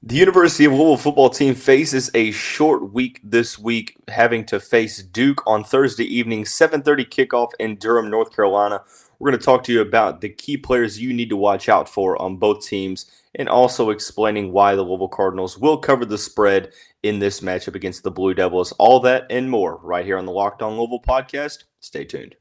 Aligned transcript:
The 0.00 0.14
University 0.14 0.64
of 0.64 0.72
Louisville 0.72 0.96
football 0.96 1.28
team 1.28 1.56
faces 1.56 2.08
a 2.14 2.30
short 2.30 2.92
week 2.92 3.18
this 3.24 3.58
week, 3.58 3.96
having 4.06 4.44
to 4.46 4.60
face 4.60 5.02
Duke 5.02 5.42
on 5.44 5.64
Thursday 5.64 6.04
evening, 6.04 6.44
7:30 6.44 7.04
kickoff 7.04 7.50
in 7.58 7.74
Durham, 7.74 8.08
North 8.08 8.34
Carolina. 8.34 8.84
We're 9.18 9.30
going 9.30 9.40
to 9.40 9.44
talk 9.44 9.64
to 9.64 9.72
you 9.72 9.80
about 9.80 10.20
the 10.20 10.28
key 10.28 10.56
players 10.56 11.00
you 11.00 11.12
need 11.12 11.30
to 11.30 11.36
watch 11.36 11.68
out 11.68 11.88
for 11.88 12.20
on 12.22 12.36
both 12.36 12.64
teams, 12.64 13.06
and 13.34 13.48
also 13.48 13.90
explaining 13.90 14.52
why 14.52 14.76
the 14.76 14.82
Louisville 14.82 15.08
Cardinals 15.08 15.58
will 15.58 15.78
cover 15.78 16.04
the 16.04 16.16
spread 16.16 16.72
in 17.02 17.18
this 17.18 17.40
matchup 17.40 17.74
against 17.74 18.04
the 18.04 18.12
Blue 18.12 18.34
Devils. 18.34 18.70
All 18.78 19.00
that 19.00 19.26
and 19.30 19.50
more 19.50 19.80
right 19.82 20.06
here 20.06 20.16
on 20.16 20.26
the 20.26 20.32
Locked 20.32 20.62
On 20.62 20.76
Louisville 20.76 21.02
podcast. 21.02 21.64
Stay 21.80 22.04
tuned. 22.04 22.36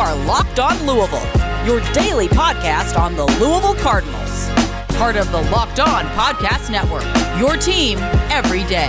Are 0.00 0.16
Locked 0.24 0.58
On 0.58 0.86
Louisville, 0.86 1.26
your 1.66 1.80
daily 1.92 2.26
podcast 2.28 2.98
on 2.98 3.16
the 3.16 3.26
Louisville 3.38 3.74
Cardinals. 3.74 4.48
Part 4.96 5.16
of 5.16 5.30
the 5.30 5.42
Locked 5.50 5.78
On 5.78 6.06
Podcast 6.16 6.70
Network, 6.70 7.04
your 7.38 7.58
team 7.58 7.98
every 8.30 8.64
day. 8.64 8.88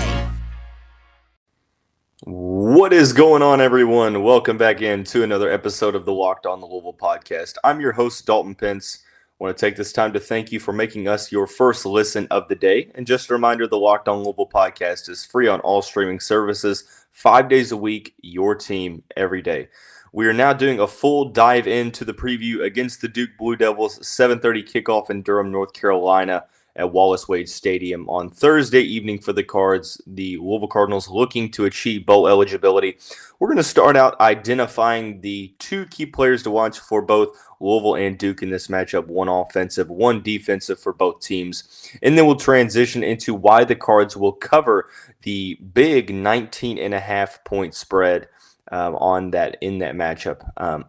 What 2.23 2.93
is 2.93 3.11
going 3.11 3.41
on, 3.41 3.59
everyone? 3.59 4.23
Welcome 4.23 4.57
back 4.57 4.81
in 4.81 5.03
to 5.05 5.21
another 5.21 5.52
episode 5.52 5.95
of 5.95 6.05
the 6.05 6.13
Locked 6.13 6.45
On 6.45 6.61
the 6.61 6.66
Louisville 6.66 6.93
podcast. 6.93 7.55
I'm 7.61 7.81
your 7.81 7.91
host, 7.91 8.25
Dalton 8.25 8.55
Pence. 8.55 8.99
I 9.03 9.43
want 9.43 9.57
to 9.57 9.59
take 9.59 9.75
this 9.75 9.91
time 9.91 10.13
to 10.13 10.19
thank 10.19 10.53
you 10.53 10.61
for 10.61 10.71
making 10.71 11.09
us 11.09 11.30
your 11.30 11.45
first 11.45 11.85
listen 11.85 12.25
of 12.31 12.47
the 12.47 12.55
day. 12.55 12.89
And 12.95 13.05
just 13.05 13.30
a 13.30 13.33
reminder 13.33 13.67
the 13.67 13.77
Locked 13.77 14.07
On 14.07 14.23
Louisville 14.23 14.47
podcast 14.47 15.09
is 15.09 15.25
free 15.25 15.49
on 15.49 15.59
all 15.59 15.81
streaming 15.81 16.21
services, 16.21 16.85
five 17.11 17.49
days 17.49 17.73
a 17.73 17.77
week, 17.77 18.13
your 18.21 18.55
team 18.55 19.03
every 19.17 19.41
day. 19.41 19.67
We 20.13 20.27
are 20.27 20.33
now 20.33 20.51
doing 20.51 20.77
a 20.81 20.88
full 20.88 21.29
dive 21.29 21.67
into 21.67 22.03
the 22.03 22.13
preview 22.13 22.66
against 22.66 22.99
the 22.99 23.08
Duke 23.08 23.30
Blue 23.38 23.55
Devils 23.55 23.97
7:30 23.99 24.61
kickoff 24.61 25.09
in 25.09 25.22
Durham, 25.22 25.53
North 25.53 25.72
Carolina 25.72 26.44
at 26.75 26.91
Wallace 26.91 27.30
Wade 27.30 27.47
Stadium 27.47 28.09
on 28.09 28.30
Thursday 28.30 28.81
evening 28.81 29.19
for 29.19 29.31
the 29.31 29.44
Cards. 29.44 30.02
The 30.05 30.36
Louisville 30.36 30.67
Cardinals 30.67 31.08
looking 31.08 31.49
to 31.52 31.63
achieve 31.63 32.05
bowl 32.05 32.27
eligibility. 32.27 32.97
We're 33.39 33.47
going 33.47 33.55
to 33.55 33.63
start 33.63 33.95
out 33.95 34.19
identifying 34.19 35.21
the 35.21 35.53
two 35.59 35.86
key 35.86 36.05
players 36.05 36.43
to 36.43 36.52
watch 36.52 36.77
for 36.80 37.02
both 37.02 37.30
Louisville 37.61 37.95
and 37.95 38.17
Duke 38.17 38.43
in 38.43 38.49
this 38.49 38.67
matchup, 38.67 39.08
one 39.08 39.30
offensive, 39.30 39.89
one 39.89 40.21
defensive 40.21 40.77
for 40.77 40.91
both 40.91 41.21
teams. 41.21 41.89
And 42.02 42.17
then 42.17 42.25
we'll 42.25 42.36
transition 42.36 43.02
into 43.02 43.33
why 43.33 43.64
the 43.64 43.75
Cards 43.77 44.17
will 44.17 44.33
cover 44.33 44.89
the 45.21 45.55
big 45.73 46.14
19 46.14 46.77
and 46.77 46.93
a 46.93 46.99
half 46.99 47.41
point 47.45 47.75
spread 47.75 48.27
um, 48.72 48.95
on 48.95 49.31
that 49.31 49.58
in 49.61 49.80
that 49.80 49.95
matchup. 49.95 50.50
Um, 50.58 50.86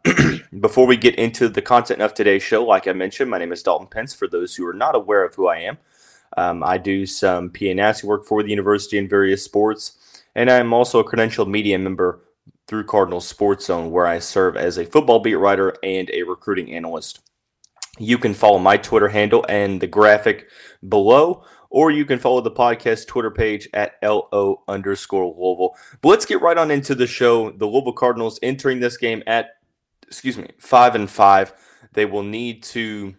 before 0.61 0.87
we 0.87 0.97
get 0.97 1.17
into 1.17 1.49
the 1.49 1.63
content 1.63 2.01
of 2.01 2.15
today's 2.15 2.43
show, 2.43 2.65
like 2.65 2.87
I 2.87 2.93
mentioned, 2.93 3.31
my 3.31 3.39
name 3.39 3.53
is 3.53 3.63
Dalton 3.63 3.89
Pence. 3.89 4.15
For 4.15 4.29
those 4.29 4.55
who 4.55 4.67
are 4.67 4.73
not 4.73 4.95
aware 4.95 5.25
of 5.25 5.35
who 5.35 5.49
I 5.49 5.59
am, 5.59 5.79
um, 6.37 6.63
I 6.63 6.79
do 6.79 7.05
some 7.07 7.51
PA 7.51 7.93
work 8.05 8.25
for 8.25 8.43
the 8.43 8.51
university 8.51 8.97
in 8.99 9.09
various 9.09 9.45
sports, 9.45 10.23
and 10.35 10.51
I'm 10.51 10.73
also 10.73 11.01
a 11.01 11.05
credentialed 11.05 11.49
media 11.49 11.79
member 11.79 12.21
through 12.67 12.85
Cardinal 12.85 13.21
Sports 13.21 13.67
Zone, 13.67 13.91
where 13.91 14.07
I 14.07 14.19
serve 14.19 14.57
as 14.57 14.79
a 14.79 14.87
football 14.87 15.21
beat 15.21 15.35
writer 15.35 15.75
and 15.83 16.09
a 16.11 16.23
recruiting 16.23 16.73
analyst. 16.73 17.21
You 17.99 18.17
can 18.17 18.33
follow 18.33 18.59
my 18.59 18.79
Twitter 18.79 19.09
handle 19.09 19.45
and 19.49 19.81
the 19.83 19.87
graphic 19.87 20.49
below, 20.89 21.45
or 21.73 21.91
you 21.91 22.05
can 22.05 22.19
follow 22.19 22.43
the 22.43 22.51
podcast 22.51 23.07
Twitter 23.07 23.31
page 23.31 23.67
at 23.73 23.95
LO 24.03 24.63
underscore 24.69 25.25
Louisville. 25.25 25.75
But 26.03 26.11
let's 26.11 26.27
get 26.27 26.43
right 26.43 26.59
on 26.59 26.71
into 26.71 26.95
the 26.95 27.07
show. 27.07 27.51
The 27.51 27.67
Louisville 27.67 27.95
Cardinals 27.95 28.39
entering 28.43 28.81
this 28.81 28.99
game 28.99 29.23
at, 29.27 29.57
excuse 30.07 30.37
me, 30.37 30.49
five 30.59 30.95
and 30.95 31.11
five. 31.11 31.55
They 31.95 32.05
will 32.05 32.23
need 32.23 32.63
to 32.65 33.15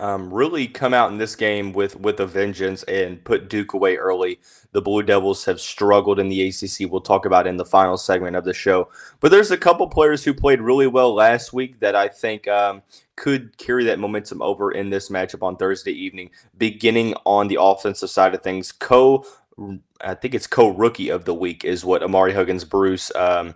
um, 0.00 0.32
really 0.32 0.66
come 0.66 0.92
out 0.92 1.10
in 1.10 1.18
this 1.18 1.36
game 1.36 1.72
with 1.72 1.98
with 1.98 2.20
a 2.20 2.26
vengeance 2.26 2.82
and 2.84 3.22
put 3.24 3.48
Duke 3.48 3.72
away 3.72 3.96
early. 3.96 4.40
The 4.72 4.82
Blue 4.82 5.02
Devils 5.02 5.44
have 5.44 5.60
struggled 5.60 6.18
in 6.18 6.28
the 6.28 6.48
ACC. 6.48 6.90
We'll 6.90 7.00
talk 7.00 7.24
about 7.24 7.46
in 7.46 7.56
the 7.56 7.64
final 7.64 7.96
segment 7.96 8.36
of 8.36 8.44
the 8.44 8.52
show. 8.52 8.88
But 9.20 9.30
there's 9.30 9.50
a 9.50 9.56
couple 9.56 9.88
players 9.88 10.24
who 10.24 10.34
played 10.34 10.60
really 10.60 10.86
well 10.86 11.14
last 11.14 11.52
week 11.52 11.80
that 11.80 11.94
I 11.94 12.08
think 12.08 12.46
um, 12.48 12.82
could 13.16 13.56
carry 13.58 13.84
that 13.84 13.98
momentum 13.98 14.42
over 14.42 14.70
in 14.72 14.90
this 14.90 15.08
matchup 15.08 15.42
on 15.42 15.56
Thursday 15.56 15.92
evening. 15.92 16.30
Beginning 16.56 17.14
on 17.24 17.48
the 17.48 17.58
offensive 17.60 18.10
side 18.10 18.34
of 18.34 18.42
things, 18.42 18.72
co 18.72 19.24
I 20.02 20.14
think 20.14 20.34
it's 20.34 20.46
co 20.46 20.68
rookie 20.68 21.08
of 21.08 21.24
the 21.24 21.34
week 21.34 21.64
is 21.64 21.84
what 21.84 22.02
Ahmari 22.02 22.34
Huggins 22.34 22.64
Bruce 22.64 23.14
um, 23.14 23.54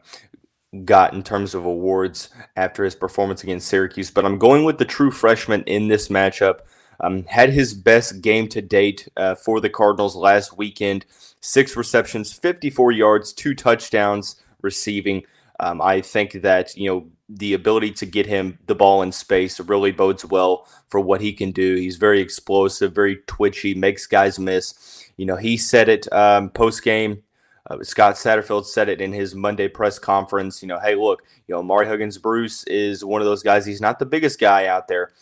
got 0.84 1.12
in 1.12 1.22
terms 1.22 1.54
of 1.54 1.64
awards 1.64 2.28
after 2.56 2.84
his 2.84 2.94
performance 2.94 3.42
against 3.42 3.68
Syracuse, 3.68 4.10
but 4.10 4.24
I'm 4.24 4.38
going 4.38 4.64
with 4.64 4.78
the 4.78 4.84
true 4.84 5.10
freshman 5.10 5.62
in 5.64 5.88
this 5.88 6.08
matchup. 6.08 6.60
Um, 7.02 7.24
had 7.24 7.50
his 7.50 7.72
best 7.72 8.20
game 8.20 8.46
to 8.48 8.60
date 8.60 9.08
uh, 9.16 9.34
for 9.34 9.60
the 9.60 9.70
Cardinals 9.70 10.14
last 10.14 10.58
weekend. 10.58 11.06
Six 11.40 11.74
receptions, 11.74 12.32
54 12.32 12.92
yards, 12.92 13.32
two 13.32 13.54
touchdowns 13.54 14.36
receiving. 14.60 15.22
Um, 15.58 15.80
I 15.80 16.02
think 16.02 16.32
that 16.42 16.76
you 16.76 16.88
know 16.88 17.06
the 17.28 17.54
ability 17.54 17.92
to 17.92 18.06
get 18.06 18.26
him 18.26 18.58
the 18.66 18.74
ball 18.74 19.02
in 19.02 19.12
space 19.12 19.58
really 19.60 19.92
bodes 19.92 20.24
well 20.24 20.68
for 20.88 21.00
what 21.00 21.20
he 21.20 21.32
can 21.32 21.52
do. 21.52 21.76
He's 21.76 21.96
very 21.96 22.20
explosive, 22.20 22.94
very 22.94 23.16
twitchy, 23.26 23.74
makes 23.74 24.06
guys 24.06 24.38
miss. 24.38 25.08
You 25.16 25.26
know, 25.26 25.36
he 25.36 25.56
said 25.56 25.88
it 25.88 26.10
um, 26.12 26.50
post 26.50 26.82
game 26.82 27.22
uh, 27.68 27.82
Scott 27.82 28.14
Satterfield 28.14 28.64
said 28.64 28.88
it 28.88 29.00
in 29.00 29.12
his 29.12 29.34
Monday 29.34 29.68
press 29.68 29.98
conference. 29.98 30.62
You 30.62 30.68
know, 30.68 30.80
hey, 30.80 30.94
look, 30.94 31.22
you 31.46 31.54
know, 31.54 31.62
Mari 31.62 31.86
Huggins 31.86 32.18
Bruce 32.18 32.64
is 32.64 33.04
one 33.04 33.20
of 33.20 33.26
those 33.26 33.42
guys. 33.42 33.66
He's 33.66 33.80
not 33.80 33.98
the 33.98 34.06
biggest 34.06 34.40
guy 34.40 34.66
out 34.66 34.88
there, 34.88 35.12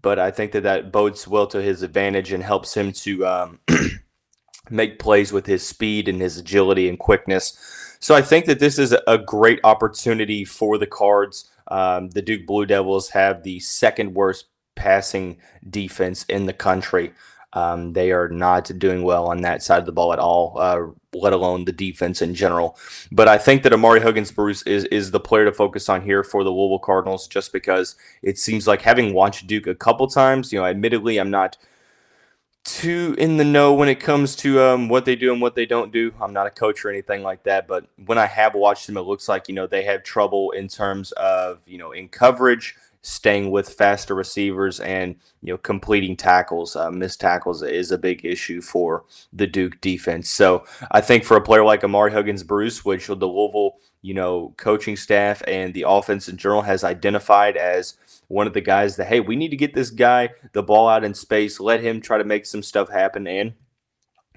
but 0.00 0.18
I 0.18 0.30
think 0.30 0.52
that 0.52 0.62
that 0.62 0.92
bodes 0.92 1.26
well 1.26 1.46
to 1.48 1.62
his 1.62 1.82
advantage 1.82 2.32
and 2.32 2.42
helps 2.42 2.76
him 2.76 2.92
to 2.92 3.26
um, 3.26 3.60
make 4.70 4.98
plays 4.98 5.32
with 5.32 5.46
his 5.46 5.66
speed 5.66 6.08
and 6.08 6.20
his 6.20 6.38
agility 6.38 6.88
and 6.88 6.98
quickness. 6.98 7.96
So 8.00 8.14
I 8.14 8.22
think 8.22 8.46
that 8.46 8.60
this 8.60 8.78
is 8.78 8.94
a 9.06 9.18
great 9.18 9.60
opportunity 9.64 10.44
for 10.44 10.78
the 10.78 10.86
Cards. 10.86 11.50
Um, 11.68 12.10
the 12.10 12.22
Duke 12.22 12.46
Blue 12.46 12.64
Devils 12.64 13.10
have 13.10 13.42
the 13.42 13.60
second 13.60 14.14
worst 14.14 14.46
passing 14.76 15.38
defense 15.68 16.24
in 16.24 16.46
the 16.46 16.52
country. 16.52 17.12
Um, 17.54 17.94
they 17.94 18.12
are 18.12 18.28
not 18.28 18.70
doing 18.78 19.02
well 19.02 19.26
on 19.26 19.40
that 19.40 19.62
side 19.62 19.78
of 19.78 19.86
the 19.86 19.92
ball 19.92 20.12
at 20.12 20.18
all, 20.18 20.56
uh, 20.58 20.88
let 21.14 21.32
alone 21.32 21.64
the 21.64 21.72
defense 21.72 22.20
in 22.20 22.34
general. 22.34 22.76
But 23.10 23.26
I 23.26 23.38
think 23.38 23.62
that 23.62 23.72
Ahmari 23.72 24.02
Huggins 24.02 24.30
Bruce 24.30 24.62
is 24.62 24.84
is 24.86 25.10
the 25.10 25.20
player 25.20 25.46
to 25.46 25.52
focus 25.52 25.88
on 25.88 26.02
here 26.02 26.22
for 26.22 26.44
the 26.44 26.50
Louisville 26.50 26.78
Cardinals, 26.78 27.26
just 27.26 27.52
because 27.52 27.96
it 28.22 28.38
seems 28.38 28.66
like 28.66 28.82
having 28.82 29.14
watched 29.14 29.46
Duke 29.46 29.66
a 29.66 29.74
couple 29.74 30.06
times, 30.08 30.52
you 30.52 30.58
know, 30.58 30.66
admittedly, 30.66 31.18
I'm 31.18 31.30
not 31.30 31.56
too 32.64 33.14
in 33.16 33.38
the 33.38 33.44
know 33.44 33.72
when 33.72 33.88
it 33.88 33.98
comes 33.98 34.36
to 34.36 34.60
um, 34.60 34.88
what 34.90 35.06
they 35.06 35.16
do 35.16 35.32
and 35.32 35.40
what 35.40 35.54
they 35.54 35.64
don't 35.64 35.90
do. 35.90 36.12
I'm 36.20 36.34
not 36.34 36.46
a 36.46 36.50
coach 36.50 36.84
or 36.84 36.90
anything 36.90 37.22
like 37.22 37.44
that, 37.44 37.66
but 37.66 37.86
when 38.04 38.18
I 38.18 38.26
have 38.26 38.54
watched 38.54 38.86
them, 38.86 38.98
it 38.98 39.02
looks 39.02 39.26
like 39.26 39.48
you 39.48 39.54
know 39.54 39.66
they 39.66 39.84
have 39.84 40.02
trouble 40.02 40.50
in 40.50 40.68
terms 40.68 41.12
of 41.12 41.62
you 41.66 41.78
know 41.78 41.92
in 41.92 42.08
coverage 42.08 42.76
staying 43.02 43.50
with 43.50 43.68
faster 43.68 44.14
receivers 44.14 44.80
and 44.80 45.16
you 45.42 45.52
know 45.52 45.58
completing 45.58 46.16
tackles. 46.16 46.76
Uh, 46.76 46.90
missed 46.90 47.20
tackles 47.20 47.62
is 47.62 47.90
a 47.90 47.98
big 47.98 48.24
issue 48.24 48.60
for 48.60 49.04
the 49.32 49.46
Duke 49.46 49.80
defense. 49.80 50.28
So 50.28 50.64
I 50.90 51.00
think 51.00 51.24
for 51.24 51.36
a 51.36 51.42
player 51.42 51.64
like 51.64 51.82
Ahmari 51.82 52.12
Huggins 52.12 52.42
Bruce, 52.42 52.84
which 52.84 53.06
the 53.06 53.14
Louisville 53.14 53.76
you 54.02 54.14
know 54.14 54.54
coaching 54.56 54.96
staff 54.96 55.42
and 55.46 55.74
the 55.74 55.84
offense 55.86 56.28
in 56.28 56.36
general 56.36 56.62
has 56.62 56.84
identified 56.84 57.56
as 57.56 57.94
one 58.28 58.46
of 58.46 58.52
the 58.52 58.60
guys 58.60 58.96
that 58.96 59.08
hey 59.08 59.20
we 59.20 59.34
need 59.36 59.48
to 59.48 59.56
get 59.56 59.74
this 59.74 59.90
guy 59.90 60.30
the 60.52 60.62
ball 60.62 60.88
out 60.88 61.04
in 61.04 61.14
space, 61.14 61.60
let 61.60 61.80
him 61.80 62.00
try 62.00 62.18
to 62.18 62.24
make 62.24 62.46
some 62.46 62.62
stuff 62.62 62.90
happen 62.90 63.26
and 63.26 63.54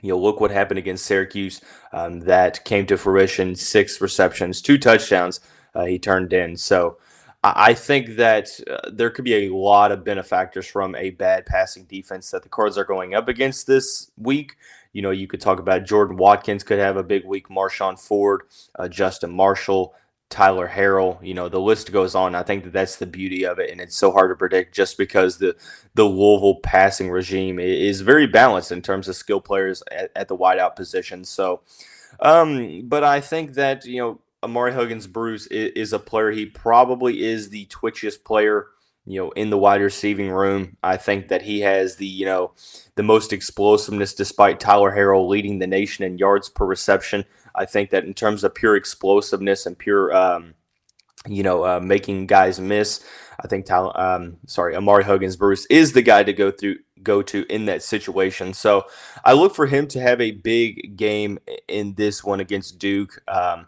you 0.02 0.10
know, 0.10 0.20
look 0.20 0.40
what 0.42 0.52
happened 0.52 0.80
against 0.80 1.06
Syracuse. 1.06 1.62
Um, 1.94 2.22
that 2.22 2.66
came 2.66 2.86
to 2.88 2.98
fruition: 2.98 3.56
six 3.56 4.02
receptions, 4.02 4.62
two 4.62 4.78
touchdowns. 4.78 5.40
Uh, 5.74 5.86
he 5.86 6.00
turned 6.00 6.34
in. 6.34 6.58
So 6.58 6.98
I 7.44 7.74
think 7.74 8.18
that 8.18 8.50
uh, 8.70 8.92
there 8.92 9.10
could 9.10 9.26
be 9.26 9.48
a 9.48 9.56
lot 9.56 9.92
of 9.92 10.04
benefactors 10.04 10.68
from 10.68 10.96
a 10.96 11.10
bad 11.10 11.48
passing 11.48 11.86
defense 11.86 12.30
that 12.32 12.44
the 12.44 12.50
Cards 12.50 12.78
are 12.78 12.86
going 12.86 13.16
up 13.16 13.28
against 13.28 13.66
this 13.66 14.12
week. 14.16 14.58
You 14.94 15.02
know, 15.02 15.10
you 15.10 15.28
could 15.28 15.42
talk 15.42 15.60
about 15.60 15.86
Jordan 15.86 16.18
Watkins 16.18 16.64
could 16.64 16.78
have 16.78 16.98
a 16.98 17.04
big 17.04 17.26
week, 17.26 17.50
Marshon 17.50 18.00
Ford, 18.00 18.44
uh, 18.78 18.88
Justin 18.88 19.32
Marshall, 19.32 19.96
Tyler 20.30 20.70
Harrell. 20.70 21.18
You 21.26 21.34
know, 21.34 21.50
the 21.50 21.60
list 21.60 21.92
goes 21.92 22.14
on. 22.14 22.36
I 22.36 22.44
think 22.44 22.64
that 22.64 22.74
that's 22.74 22.98
the 22.98 23.08
beauty 23.08 23.44
of 23.44 23.58
it, 23.58 23.72
and 23.72 23.82
it's 23.82 23.96
so 23.96 24.12
hard 24.12 24.30
to 24.30 24.36
predict 24.36 24.76
just 24.76 24.98
because 24.98 25.38
the 25.38 25.56
the 25.96 26.04
Louisville 26.04 26.60
passing 26.62 27.10
regime 27.10 27.60
is 27.60 28.02
very 28.02 28.28
balanced 28.28 28.72
in 28.72 28.84
terms 28.84 29.08
of 29.08 29.16
skill 29.16 29.42
players 29.42 29.82
at, 29.92 30.12
at 30.16 30.28
the 30.28 30.38
wideout 30.38 30.76
position. 30.76 31.24
So, 31.24 31.62
um, 32.20 32.84
but 32.84 33.04
I 33.04 33.20
think 33.20 33.54
that 33.54 33.86
you 33.86 34.00
know 34.00 34.20
Ahmari 34.44 34.74
Huggins 34.74 35.08
Bruce 35.08 35.48
is, 35.48 35.72
is, 35.74 35.94
a 35.94 36.00
player. 36.00 36.32
He 36.32 36.46
probably 36.46 37.24
is 37.24 37.50
the 37.50 37.68
twitchiest 37.68 38.24
player, 38.24 38.68
you 39.06 39.22
know, 39.22 39.32
in 39.32 39.50
the 39.50 39.58
wide 39.58 39.82
receiving 39.82 40.32
room. 40.32 40.78
I 40.82 40.98
think 40.98 41.28
that 41.28 41.44
he 41.44 41.60
has 41.62 41.98
the, 41.98 42.08
you 42.08 42.26
know, 42.26 42.54
the 42.96 43.04
most 43.04 43.34
explosiveness 43.34 44.14
despite 44.14 44.60
Tyler 44.60 44.96
Harrell 44.96 45.28
leading 45.28 45.60
the 45.60 45.68
nation 45.68 46.04
in 46.04 46.18
yards 46.18 46.50
per 46.50 46.66
reception. 46.66 47.26
I 47.54 47.66
think 47.66 47.92
that 47.92 48.06
in 48.06 48.14
terms 48.14 48.44
of 48.44 48.56
pure 48.56 48.76
explosiveness 48.76 49.66
and 49.66 49.78
pure, 49.78 50.16
um, 50.16 50.56
you 51.28 51.44
know, 51.44 51.64
uh, 51.64 51.80
making 51.80 52.26
guys 52.28 52.60
miss, 52.60 53.06
I 53.40 53.48
think, 53.48 53.70
um, 53.70 54.38
sorry, 54.48 54.76
Ahmari 54.76 55.04
Huggins 55.04 55.36
Bruce 55.36 55.66
is 55.68 55.94
the 55.94 56.02
guy 56.02 56.24
to 56.24 56.34
go 56.34 56.52
through 56.52 56.78
go 57.04 57.22
to 57.24 57.46
in 57.50 57.66
that 57.66 57.82
situation. 57.82 58.54
So 58.54 58.86
I 59.26 59.34
look 59.34 59.56
for 59.56 59.66
him 59.66 59.88
to 59.88 60.00
have 60.00 60.22
a 60.22 60.32
big 60.32 60.96
game 60.96 61.40
in 61.68 61.96
this 61.96 62.24
one 62.24 62.40
against 62.40 62.80
Duke. 62.80 63.22
Um, 63.28 63.68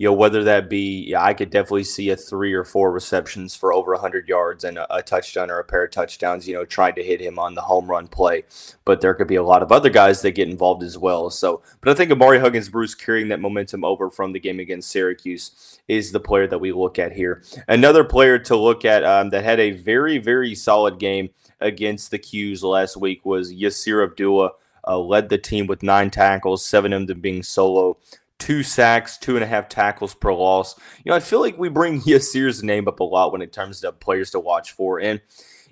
you 0.00 0.06
know, 0.06 0.14
whether 0.14 0.42
that 0.44 0.70
be, 0.70 1.14
I 1.14 1.34
could 1.34 1.50
definitely 1.50 1.84
see 1.84 2.08
a 2.08 2.16
three 2.16 2.54
or 2.54 2.64
four 2.64 2.90
receptions 2.90 3.54
for 3.54 3.70
over 3.70 3.92
100 3.92 4.30
yards 4.30 4.64
and 4.64 4.78
a, 4.78 4.94
a, 4.94 5.02
touchdown 5.02 5.50
or 5.50 5.58
a 5.58 5.64
pair 5.64 5.84
of 5.84 5.90
touchdowns, 5.90 6.48
you 6.48 6.54
know, 6.54 6.64
trying 6.64 6.94
to 6.94 7.02
hit 7.02 7.20
him 7.20 7.38
on 7.38 7.54
the 7.54 7.60
home 7.60 7.86
run 7.86 8.08
play. 8.08 8.44
But 8.86 9.02
there 9.02 9.12
could 9.12 9.26
be 9.26 9.34
a 9.34 9.42
lot 9.42 9.62
of 9.62 9.70
other 9.70 9.90
guys 9.90 10.22
that 10.22 10.30
get 10.30 10.48
involved 10.48 10.82
as 10.82 10.96
well. 10.96 11.28
So, 11.28 11.60
but 11.82 11.90
I 11.90 11.94
think 11.94 12.10
Ahmari 12.10 12.40
Huggins 12.40 12.70
Bruce 12.70 12.94
carrying 12.94 13.28
that 13.28 13.42
momentum 13.42 13.84
over 13.84 14.08
from 14.08 14.32
the 14.32 14.40
game 14.40 14.58
against 14.58 14.90
Syracuse 14.90 15.78
is 15.86 16.12
the 16.12 16.18
player 16.18 16.46
that 16.46 16.60
we 16.60 16.72
look 16.72 16.98
at 16.98 17.12
here. 17.12 17.42
Another 17.68 18.02
player 18.02 18.38
to 18.38 18.56
look 18.56 18.86
at 18.86 19.04
um, 19.04 19.28
that 19.28 19.44
had 19.44 19.60
a 19.60 19.72
very, 19.72 20.16
very 20.16 20.54
solid 20.54 20.98
game 20.98 21.28
against 21.60 22.10
the 22.10 22.18
'Cuse 22.18 22.64
last 22.64 22.96
week 22.96 23.26
was 23.26 23.52
Yasir 23.52 24.02
Abdullah. 24.02 24.52
Uh, 24.88 24.98
led 24.98 25.28
the 25.28 25.36
team 25.36 25.66
with 25.66 25.82
nine 25.82 26.08
tackles, 26.08 26.64
seven 26.64 26.94
of 26.94 27.06
them 27.06 27.20
being 27.20 27.42
solo 27.42 27.98
two 28.40 28.64
sacks, 28.64 29.16
two 29.16 29.36
and 29.36 29.44
a 29.44 29.46
half 29.46 29.68
tackles 29.68 30.14
per 30.14 30.32
loss. 30.32 30.74
You 31.04 31.10
know, 31.10 31.16
I 31.16 31.20
feel 31.20 31.40
like 31.40 31.58
we 31.58 31.68
bring 31.68 32.00
Yasir's 32.02 32.62
name 32.62 32.88
up 32.88 32.98
a 32.98 33.04
lot 33.04 33.30
when 33.30 33.42
it 33.42 33.54
comes 33.54 33.80
to 33.82 33.92
players 33.92 34.30
to 34.30 34.40
watch 34.40 34.72
for. 34.72 35.00
And 35.00 35.20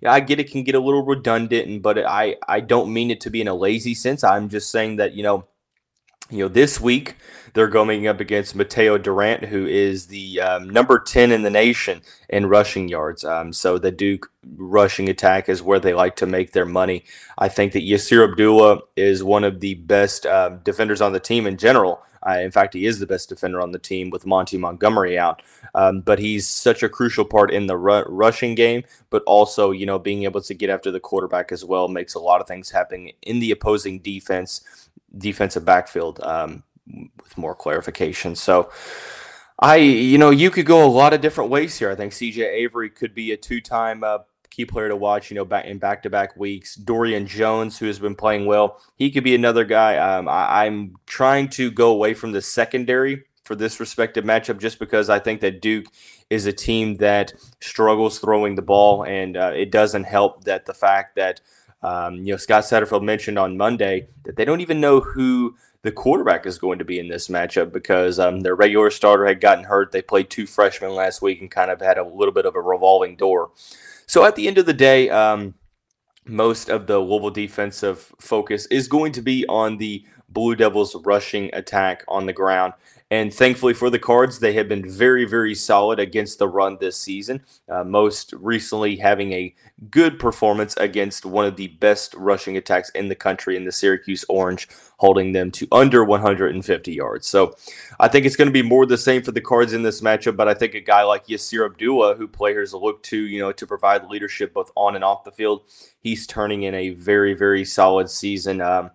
yeah, 0.00 0.12
I 0.12 0.20
get 0.20 0.38
it 0.38 0.52
can 0.52 0.62
get 0.62 0.76
a 0.76 0.80
little 0.80 1.04
redundant, 1.04 1.82
but 1.82 1.98
I 1.98 2.36
I 2.46 2.60
don't 2.60 2.92
mean 2.92 3.10
it 3.10 3.20
to 3.22 3.30
be 3.30 3.40
in 3.40 3.48
a 3.48 3.54
lazy 3.54 3.94
sense. 3.94 4.22
I'm 4.22 4.48
just 4.48 4.70
saying 4.70 4.96
that 4.96 5.14
you 5.14 5.24
know 5.24 5.48
you 6.30 6.38
know, 6.38 6.48
this 6.48 6.80
week 6.80 7.16
they're 7.54 7.68
going 7.68 8.06
up 8.06 8.20
against 8.20 8.56
Mataeo 8.56 9.02
Durant, 9.02 9.46
who 9.46 9.66
is 9.66 10.08
the 10.08 10.40
um, 10.40 10.68
number 10.68 10.98
10 10.98 11.32
in 11.32 11.42
the 11.42 11.50
nation 11.50 12.02
in 12.28 12.46
rushing 12.46 12.88
yards. 12.88 13.24
Um, 13.24 13.52
so 13.52 13.78
the 13.78 13.90
Duke 13.90 14.30
rushing 14.56 15.08
attack 15.08 15.48
is 15.48 15.62
where 15.62 15.80
they 15.80 15.94
like 15.94 16.16
to 16.16 16.26
make 16.26 16.52
their 16.52 16.66
money. 16.66 17.04
I 17.38 17.48
think 17.48 17.72
that 17.72 17.82
Yasir 17.82 18.30
Abdullah 18.30 18.80
is 18.96 19.24
one 19.24 19.44
of 19.44 19.60
the 19.60 19.74
best 19.74 20.26
uh, 20.26 20.50
defenders 20.62 21.00
on 21.00 21.12
the 21.12 21.20
team 21.20 21.46
in 21.46 21.56
general. 21.56 22.02
Uh, 22.26 22.38
in 22.40 22.50
fact, 22.50 22.74
he 22.74 22.86
is 22.86 22.98
the 22.98 23.06
best 23.06 23.28
defender 23.28 23.60
on 23.60 23.72
the 23.72 23.78
team 23.78 24.10
with 24.10 24.26
Monty 24.26 24.58
Montgomery 24.58 25.18
out. 25.18 25.42
Um, 25.74 26.00
but 26.00 26.18
he's 26.18 26.46
such 26.46 26.82
a 26.82 26.88
crucial 26.88 27.24
part 27.24 27.50
in 27.50 27.66
the 27.66 27.76
ru- 27.76 28.04
rushing 28.08 28.54
game, 28.54 28.84
but 29.10 29.22
also, 29.24 29.70
you 29.70 29.86
know, 29.86 29.98
being 29.98 30.24
able 30.24 30.40
to 30.40 30.54
get 30.54 30.70
after 30.70 30.90
the 30.90 31.00
quarterback 31.00 31.52
as 31.52 31.64
well 31.64 31.88
makes 31.88 32.14
a 32.14 32.20
lot 32.20 32.40
of 32.40 32.46
things 32.46 32.70
happen 32.70 33.10
in 33.22 33.40
the 33.40 33.50
opposing 33.50 34.00
defense, 34.00 34.88
defensive 35.16 35.64
backfield 35.64 36.20
um, 36.22 36.62
with 37.22 37.36
more 37.36 37.54
clarification. 37.54 38.34
So, 38.34 38.70
I, 39.60 39.76
you 39.76 40.18
know, 40.18 40.30
you 40.30 40.50
could 40.50 40.66
go 40.66 40.84
a 40.84 40.88
lot 40.88 41.12
of 41.12 41.20
different 41.20 41.50
ways 41.50 41.78
here. 41.78 41.90
I 41.90 41.96
think 41.96 42.12
CJ 42.12 42.38
Avery 42.38 42.90
could 42.90 43.14
be 43.14 43.32
a 43.32 43.36
two 43.36 43.60
time 43.60 44.04
uh, 44.04 44.18
key 44.50 44.64
player 44.64 44.88
to 44.88 44.96
watch, 44.96 45.30
you 45.30 45.34
know, 45.34 45.44
back 45.44 45.64
in 45.64 45.78
back 45.78 46.02
to 46.02 46.10
back 46.10 46.36
weeks. 46.36 46.74
Dorian 46.74 47.26
Jones, 47.26 47.78
who 47.78 47.86
has 47.86 47.98
been 47.98 48.14
playing 48.14 48.46
well, 48.46 48.80
he 48.96 49.10
could 49.10 49.24
be 49.24 49.34
another 49.34 49.64
guy. 49.64 49.96
Um, 49.96 50.28
I, 50.28 50.66
I'm 50.66 50.96
trying 51.06 51.48
to 51.50 51.70
go 51.70 51.90
away 51.90 52.14
from 52.14 52.32
the 52.32 52.42
secondary 52.42 53.24
for 53.44 53.54
this 53.54 53.80
respective 53.80 54.24
matchup 54.24 54.60
just 54.60 54.78
because 54.78 55.08
I 55.08 55.18
think 55.18 55.40
that 55.40 55.62
Duke 55.62 55.86
is 56.28 56.44
a 56.44 56.52
team 56.52 56.96
that 56.96 57.32
struggles 57.60 58.18
throwing 58.18 58.54
the 58.54 58.62
ball, 58.62 59.04
and 59.04 59.36
uh, 59.36 59.52
it 59.54 59.70
doesn't 59.70 60.04
help 60.04 60.44
that 60.44 60.66
the 60.66 60.74
fact 60.74 61.16
that 61.16 61.40
um, 61.82 62.16
you 62.16 62.32
know 62.32 62.36
Scott 62.36 62.64
Satterfield 62.64 63.02
mentioned 63.02 63.38
on 63.38 63.56
Monday 63.56 64.08
that 64.24 64.36
they 64.36 64.44
don't 64.44 64.60
even 64.60 64.80
know 64.80 65.00
who 65.00 65.56
the 65.82 65.92
quarterback 65.92 66.44
is 66.44 66.58
going 66.58 66.78
to 66.78 66.84
be 66.84 66.98
in 66.98 67.08
this 67.08 67.28
matchup 67.28 67.72
because 67.72 68.18
um, 68.18 68.40
their 68.40 68.54
regular 68.54 68.90
starter 68.90 69.26
had 69.26 69.40
gotten 69.40 69.64
hurt. 69.64 69.92
They 69.92 70.02
played 70.02 70.28
two 70.28 70.46
freshmen 70.46 70.94
last 70.94 71.22
week 71.22 71.40
and 71.40 71.50
kind 71.50 71.70
of 71.70 71.80
had 71.80 71.98
a 71.98 72.04
little 72.04 72.34
bit 72.34 72.46
of 72.46 72.56
a 72.56 72.60
revolving 72.60 73.16
door. 73.16 73.50
So 74.08 74.24
at 74.24 74.36
the 74.36 74.48
end 74.48 74.58
of 74.58 74.66
the 74.66 74.74
day, 74.74 75.10
um, 75.10 75.54
most 76.26 76.68
of 76.68 76.86
the 76.86 76.98
Louisville 76.98 77.30
defensive 77.30 78.12
focus 78.20 78.66
is 78.66 78.88
going 78.88 79.12
to 79.12 79.22
be 79.22 79.46
on 79.48 79.76
the 79.78 80.04
Blue 80.38 80.54
Devils 80.54 80.94
rushing 81.04 81.50
attack 81.52 82.04
on 82.06 82.26
the 82.26 82.32
ground. 82.32 82.72
And 83.10 83.34
thankfully 83.34 83.74
for 83.74 83.90
the 83.90 83.98
Cards, 83.98 84.38
they 84.38 84.52
have 84.52 84.68
been 84.68 84.88
very, 84.88 85.24
very 85.24 85.52
solid 85.52 85.98
against 85.98 86.38
the 86.38 86.46
run 86.46 86.78
this 86.78 86.96
season. 86.96 87.42
Uh, 87.68 87.82
most 87.82 88.34
recently, 88.34 88.98
having 88.98 89.32
a 89.32 89.52
good 89.90 90.20
performance 90.20 90.76
against 90.76 91.26
one 91.26 91.44
of 91.44 91.56
the 91.56 91.66
best 91.66 92.14
rushing 92.14 92.56
attacks 92.56 92.88
in 92.90 93.08
the 93.08 93.16
country 93.16 93.56
in 93.56 93.64
the 93.64 93.72
Syracuse 93.72 94.24
Orange, 94.28 94.68
holding 94.98 95.32
them 95.32 95.50
to 95.50 95.66
under 95.72 96.04
150 96.04 96.92
yards. 96.92 97.26
So 97.26 97.56
I 97.98 98.06
think 98.06 98.24
it's 98.24 98.36
going 98.36 98.46
to 98.46 98.52
be 98.52 98.62
more 98.62 98.86
the 98.86 98.96
same 98.96 99.22
for 99.22 99.32
the 99.32 99.40
Cards 99.40 99.72
in 99.72 99.82
this 99.82 100.02
matchup. 100.02 100.36
But 100.36 100.46
I 100.46 100.54
think 100.54 100.74
a 100.74 100.80
guy 100.80 101.02
like 101.02 101.26
Yasir 101.26 101.66
Abdullah, 101.66 102.14
who 102.14 102.28
players 102.28 102.72
look 102.74 103.02
to, 103.04 103.16
you 103.16 103.40
know, 103.40 103.50
to 103.50 103.66
provide 103.66 104.04
leadership 104.04 104.54
both 104.54 104.70
on 104.76 104.94
and 104.94 105.02
off 105.02 105.24
the 105.24 105.32
field, 105.32 105.62
he's 105.98 106.28
turning 106.28 106.62
in 106.62 106.76
a 106.76 106.90
very, 106.90 107.34
very 107.34 107.64
solid 107.64 108.08
season. 108.08 108.60
Um, 108.60 108.92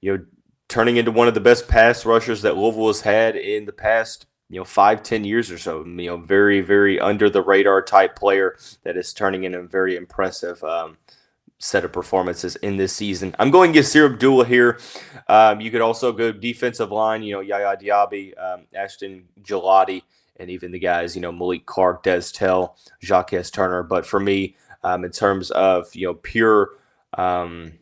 you 0.00 0.16
know, 0.16 0.24
turning 0.68 0.96
into 0.96 1.10
one 1.10 1.28
of 1.28 1.34
the 1.34 1.40
best 1.40 1.66
pass 1.66 2.04
rushers 2.04 2.42
that 2.42 2.56
Louisville 2.56 2.88
has 2.88 3.00
had 3.00 3.36
in 3.36 3.64
the 3.64 3.72
past, 3.72 4.26
you 4.48 4.58
know, 4.58 4.64
five, 4.64 5.02
ten 5.02 5.24
years 5.24 5.50
or 5.50 5.58
so. 5.58 5.84
You 5.84 6.06
know, 6.06 6.16
very, 6.18 6.60
very 6.60 7.00
under 7.00 7.30
the 7.30 7.42
radar 7.42 7.82
type 7.82 8.16
player 8.16 8.56
that 8.84 8.96
is 8.96 9.12
turning 9.12 9.44
in 9.44 9.54
a 9.54 9.62
very 9.62 9.96
impressive 9.96 10.62
um, 10.62 10.98
set 11.58 11.84
of 11.84 11.92
performances 11.92 12.56
in 12.56 12.76
this 12.76 12.92
season. 12.92 13.34
I'm 13.38 13.50
going 13.50 13.72
to 13.72 13.82
Sir 13.82 14.06
Abdullah 14.06 14.46
here. 14.46 14.78
Um, 15.26 15.60
you 15.60 15.70
could 15.70 15.80
also 15.80 16.12
go 16.12 16.32
defensive 16.32 16.92
line, 16.92 17.22
you 17.22 17.32
know, 17.32 17.40
Yaya 17.40 17.76
Diaby, 17.76 18.32
um, 18.40 18.66
Ashton 18.74 19.28
Gillotte, 19.42 20.02
and 20.36 20.50
even 20.50 20.70
the 20.70 20.78
guys, 20.78 21.16
you 21.16 21.22
know, 21.22 21.32
Malik 21.32 21.66
Clark, 21.66 22.04
Des 22.04 22.22
Tell, 22.32 22.76
Jacques 23.02 23.34
Turner. 23.52 23.82
But 23.82 24.06
for 24.06 24.20
me, 24.20 24.56
um, 24.84 25.04
in 25.04 25.10
terms 25.10 25.50
of, 25.50 25.92
you 25.96 26.06
know, 26.06 26.14
pure 26.14 26.70
um, 27.14 27.72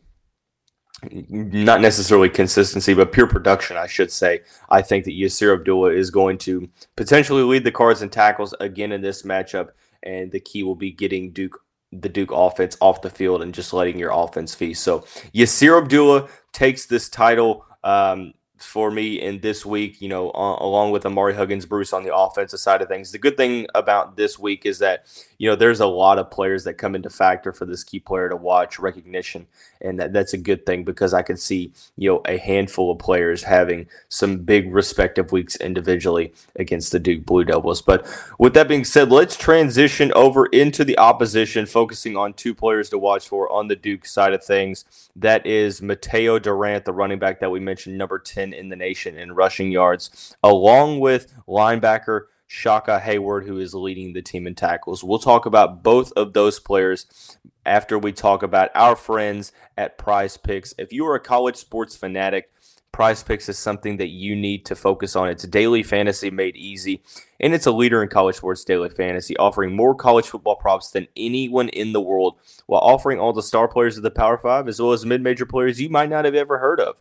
not 1.29 1.81
necessarily 1.81 2.29
consistency, 2.29 2.93
but 2.93 3.11
pure 3.11 3.27
production, 3.27 3.77
I 3.77 3.87
should 3.87 4.11
say. 4.11 4.41
I 4.69 4.81
think 4.81 5.05
that 5.05 5.11
Yasir 5.11 5.53
Abdullah 5.53 5.91
is 5.91 6.09
going 6.09 6.39
to 6.39 6.69
potentially 6.95 7.43
lead 7.43 7.63
the 7.63 7.71
cards 7.71 8.01
and 8.01 8.11
tackles 8.11 8.55
again 8.59 8.91
in 8.91 9.01
this 9.01 9.21
matchup, 9.21 9.69
and 10.03 10.31
the 10.31 10.39
key 10.39 10.63
will 10.63 10.75
be 10.75 10.91
getting 10.91 11.31
Duke 11.31 11.59
the 11.91 12.09
Duke 12.09 12.31
offense 12.33 12.75
off 12.81 13.01
the 13.01 13.09
field 13.09 13.41
and 13.41 13.53
just 13.53 13.71
letting 13.73 13.97
your 13.97 14.11
offense 14.11 14.53
feast. 14.53 14.83
So 14.83 15.01
Yasir 15.33 15.81
Abdullah 15.81 16.27
takes 16.51 16.85
this 16.85 17.09
title. 17.09 17.65
Um, 17.83 18.33
for 18.59 18.91
me 18.91 19.21
in 19.21 19.39
this 19.39 19.65
week, 19.65 20.01
you 20.01 20.09
know, 20.09 20.31
uh, 20.31 20.57
along 20.59 20.91
with 20.91 21.03
Ahmari 21.03 21.35
Huggins 21.35 21.65
Bruce 21.65 21.93
on 21.93 22.03
the 22.03 22.15
offensive 22.15 22.59
side 22.59 22.81
of 22.81 22.87
things. 22.87 23.11
The 23.11 23.17
good 23.17 23.37
thing 23.37 23.67
about 23.75 24.17
this 24.17 24.37
week 24.39 24.65
is 24.65 24.79
that, 24.79 25.05
you 25.37 25.49
know, 25.49 25.55
there's 25.55 25.79
a 25.79 25.85
lot 25.85 26.19
of 26.19 26.31
players 26.31 26.63
that 26.63 26.75
come 26.75 26.95
into 26.95 27.09
factor 27.09 27.51
for 27.53 27.65
this 27.65 27.83
key 27.83 27.99
player 27.99 28.29
to 28.29 28.35
watch 28.35 28.79
recognition. 28.79 29.47
And 29.81 29.99
that, 29.99 30.13
that's 30.13 30.33
a 30.33 30.37
good 30.37 30.65
thing 30.65 30.83
because 30.83 31.13
I 31.13 31.21
can 31.21 31.37
see, 31.37 31.71
you 31.95 32.09
know, 32.09 32.21
a 32.25 32.37
handful 32.37 32.91
of 32.91 32.99
players 32.99 33.43
having 33.43 33.87
some 34.09 34.39
big 34.39 34.73
respective 34.73 35.31
weeks 35.31 35.55
individually 35.57 36.33
against 36.55 36.91
the 36.91 36.99
Duke 36.99 37.25
Blue 37.25 37.43
Devils. 37.43 37.81
But 37.81 38.07
with 38.39 38.53
that 38.55 38.67
being 38.67 38.85
said, 38.85 39.11
let's 39.11 39.37
transition 39.37 40.11
over 40.13 40.47
into 40.47 40.83
the 40.83 40.97
opposition, 40.97 41.65
focusing 41.65 42.17
on 42.17 42.33
two 42.33 42.55
players 42.55 42.89
to 42.89 42.97
watch 42.97 43.27
for 43.27 43.51
on 43.51 43.67
the 43.67 43.75
Duke 43.75 44.05
side 44.05 44.33
of 44.33 44.43
things. 44.43 44.85
That 45.15 45.45
is 45.45 45.81
Mataeo 45.81 46.41
Durant, 46.41 46.85
the 46.85 46.93
running 46.93 47.19
back 47.19 47.39
that 47.39 47.51
we 47.51 47.59
mentioned, 47.59 47.97
number 47.97 48.19
10 48.19 48.46
in 48.53 48.69
the 48.69 48.75
nation 48.75 49.17
in 49.17 49.33
rushing 49.33 49.71
yards, 49.71 50.35
along 50.43 50.99
with 50.99 51.33
linebacker 51.47 52.21
Shaka 52.47 53.01
Heyward, 53.03 53.45
who 53.45 53.59
is 53.59 53.73
leading 53.73 54.13
the 54.13 54.21
team 54.21 54.47
in 54.47 54.55
tackles. 54.55 55.03
We'll 55.03 55.19
talk 55.19 55.45
about 55.45 55.83
both 55.83 56.13
of 56.13 56.33
those 56.33 56.59
players 56.59 57.37
after 57.65 57.99
we 57.99 58.13
talk 58.13 58.41
about 58.41 58.69
our 58.73 58.95
friends 58.95 59.51
at 59.77 59.97
PrizePicks. 59.97 60.73
If 60.77 60.93
you 60.93 61.05
are 61.07 61.15
a 61.15 61.19
college 61.19 61.57
sports 61.57 61.97
fanatic, 61.97 62.49
PrizePicks 62.93 63.49
is 63.49 63.59
something 63.59 63.97
that 63.97 64.07
you 64.07 64.35
need 64.35 64.65
to 64.65 64.75
focus 64.75 65.15
on. 65.15 65.27
It's 65.27 65.43
daily 65.43 65.83
fantasy 65.83 66.31
made 66.31 66.55
easy, 66.55 67.03
and 67.39 67.53
it's 67.53 67.67
a 67.67 67.71
leader 67.71 68.01
in 68.01 68.09
college 68.09 68.37
sports 68.37 68.63
daily 68.63 68.89
fantasy, 68.89 69.37
offering 69.37 69.75
more 69.75 69.93
college 69.93 70.25
football 70.25 70.55
props 70.55 70.89
than 70.89 71.07
anyone 71.15 71.69
in 71.69 71.91
the 71.91 72.01
world, 72.01 72.39
while 72.65 72.81
offering 72.81 73.19
all 73.19 73.33
the 73.33 73.43
star 73.43 73.67
players 73.67 73.97
of 73.97 74.03
the 74.03 74.09
Power 74.09 74.37
Five 74.37 74.67
as 74.67 74.81
well 74.81 74.93
as 74.93 75.05
mid 75.05 75.21
major 75.21 75.45
players 75.45 75.79
you 75.79 75.89
might 75.89 76.09
not 76.09 76.25
have 76.25 76.33
ever 76.33 76.57
heard 76.57 76.79
of. 76.79 76.99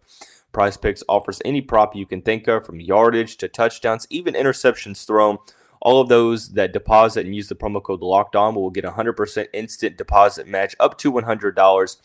PrizePicks 0.53 1.03
offers 1.09 1.43
any 1.45 1.61
prop 1.61 1.95
you 1.95 2.07
can 2.07 2.23
think 2.23 2.49
of, 2.49 2.65
from 2.65 2.81
yardage 2.81 3.37
to 3.39 3.49
touchdowns, 3.49 4.07
even 4.11 4.35
interceptions 4.35 5.07
thrown. 5.07 5.39
All 5.83 6.01
of 6.01 6.09
those 6.09 6.51
that 6.51 6.73
deposit 6.73 7.27
and 7.27 7.37
use 7.37 7.49
the 7.49 7.55
promo 7.55 7.83
code 7.83 8.01
Locked 8.01 8.35
On 8.35 8.55
will 8.55 8.71
get 8.71 8.85
a 8.85 8.93
100% 8.93 9.47
instant 9.53 9.97
deposit 9.97 10.49
match 10.49 10.75
up 10.81 10.97
to 10.99 11.13
$100. 11.13 11.97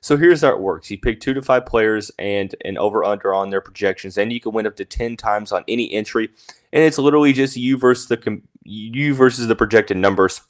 So 0.00 0.18
here's 0.18 0.42
how 0.42 0.50
it 0.50 0.60
works: 0.60 0.90
you 0.90 0.98
pick 0.98 1.18
two 1.18 1.32
to 1.32 1.40
five 1.40 1.64
players 1.64 2.10
and 2.18 2.54
an 2.62 2.76
over/under 2.76 3.32
on 3.32 3.48
their 3.48 3.62
projections, 3.62 4.18
and 4.18 4.30
you 4.30 4.38
can 4.38 4.52
win 4.52 4.66
up 4.66 4.76
to 4.76 4.84
10 4.84 5.16
times 5.16 5.50
on 5.50 5.64
any 5.66 5.90
entry. 5.94 6.28
And 6.74 6.84
it's 6.84 6.98
literally 6.98 7.32
just 7.32 7.56
you 7.56 7.78
versus 7.78 8.08
the 8.08 8.42
you 8.64 9.14
versus 9.14 9.46
the 9.46 9.56
projected 9.56 9.96
numbers. 9.96 10.42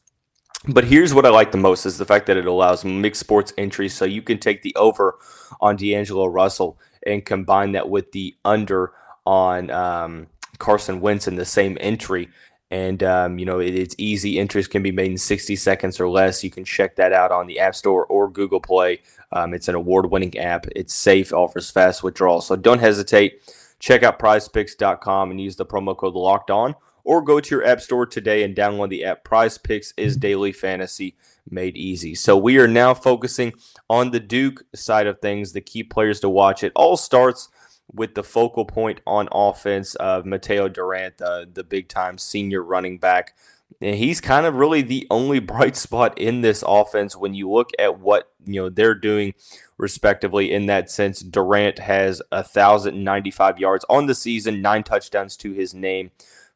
But 0.67 0.85
here's 0.85 1.15
what 1.15 1.27
I 1.27 1.29
like 1.29 1.53
the 1.53 1.59
most 1.59 1.87
is 1.87 1.99
the 1.99 2.05
fact 2.05 2.27
that 2.27 2.37
it 2.37 2.47
allows 2.47 2.85
mixed 2.85 3.21
sports 3.21 3.53
entries, 3.57 3.95
so 3.95 4.05
you 4.05 4.23
can 4.23 4.39
take 4.39 4.63
the 4.63 4.75
over 4.75 5.19
on 5.61 5.77
D'Angelo 5.77 6.27
Russell 6.27 6.79
and 7.07 7.25
combine 7.25 7.73
that 7.73 7.89
with 7.89 8.13
the 8.13 8.37
under 8.45 8.93
on 9.27 9.71
um, 9.71 10.27
Carson 10.59 11.01
Wentz 11.01 11.29
in 11.29 11.37
the 11.37 11.45
same 11.45 11.77
entry. 11.81 12.29
And, 12.71 13.03
um, 13.03 13.39
you 13.39 13.47
know, 13.47 13.61
it, 13.61 13.75
it's 13.75 13.95
easy. 13.99 14.39
Entries 14.39 14.67
can 14.67 14.83
be 14.83 14.91
made 14.91 15.11
in 15.11 15.19
60 15.19 15.55
seconds 15.57 16.01
or 16.01 16.09
less. 16.09 16.43
You 16.43 16.51
can 16.51 16.65
check 16.65 16.97
that 16.97 17.13
out 17.13 17.31
on 17.31 17.47
the 17.47 17.61
App 17.61 17.75
Store 17.75 18.07
or 18.07 18.29
Google 18.29 18.61
Play. 18.61 19.01
Um, 19.33 19.55
it's 19.55 19.69
an 19.69 19.75
award 19.75 20.11
winning 20.11 20.37
app. 20.39 20.67
It's 20.75 20.95
safe, 20.95 21.33
offers 21.33 21.71
fast 21.71 22.03
withdrawals. 22.03 22.47
So 22.47 22.57
don't 22.57 22.81
hesitate. 22.81 23.43
Check 23.79 24.03
out 24.03 24.19
prizepicks.com 24.19 25.31
and 25.31 25.41
use 25.41 25.57
the 25.57 25.67
promo 25.67 25.97
code 25.97 26.15
locked 26.15 26.51
on 26.51 26.75
or 27.05 27.23
go 27.23 27.39
to 27.39 27.55
your 27.55 27.65
app 27.65 27.81
store 27.81 28.07
today 28.07 28.43
and 28.43 28.57
download 28.57 28.89
the 28.89 29.05
app. 29.05 29.25
PrizePicks 29.25 29.93
is 29.97 30.15
mm-hmm. 30.15 30.21
daily 30.21 30.53
fantasy 30.53 31.17
made 31.49 31.77
easy. 31.77 32.15
So 32.15 32.37
we 32.37 32.59
are 32.59 32.69
now 32.69 32.95
focusing 32.95 33.53
on 33.89 34.11
the 34.11 34.21
Duke 34.21 34.65
side 34.75 35.07
of 35.07 35.21
things, 35.21 35.53
the 35.53 35.61
key 35.61 35.83
players 35.83 36.21
to 36.21 36.29
watch. 36.29 36.65
It 36.65 36.73
all 36.75 36.97
starts 36.97 37.49
with 37.93 38.15
the 38.15 38.23
focal 38.23 38.65
point 38.65 39.01
on 39.07 39.29
offense 39.31 39.95
of 39.97 40.25
Mataeo 40.25 40.73
Durant, 40.73 41.19
the, 41.19 41.49
the 41.53 41.63
big 41.63 41.89
time 41.89 42.19
senior 42.19 42.63
running 42.63 42.99
back. 42.99 43.35
And 43.81 43.97
he's 43.97 44.21
kind 44.21 44.47
of 44.47 44.55
really 44.55 44.83
the 44.83 45.07
only 45.11 45.39
bright 45.41 45.77
spot 45.77 46.19
in 46.19 46.41
this 46.41 46.65
offense 46.67 47.15
when 47.15 47.35
you 47.35 47.51
look 47.51 47.71
at 47.79 48.01
what 48.01 48.31
you 48.47 48.61
know 48.61 48.69
they're 48.69 48.95
doing 48.95 49.35
respectively 49.77 50.53
in 50.53 50.67
that 50.67 50.91
sense. 50.91 51.21
Durant 51.21 51.79
has 51.79 52.23
1,095 52.31 53.59
yards 53.59 53.85
on 53.89 54.07
the 54.07 54.15
season, 54.15 54.63
nine 54.63 54.83
touchdowns 54.83 55.37
to 55.39 55.53
his 55.53 55.75
name 55.75 56.11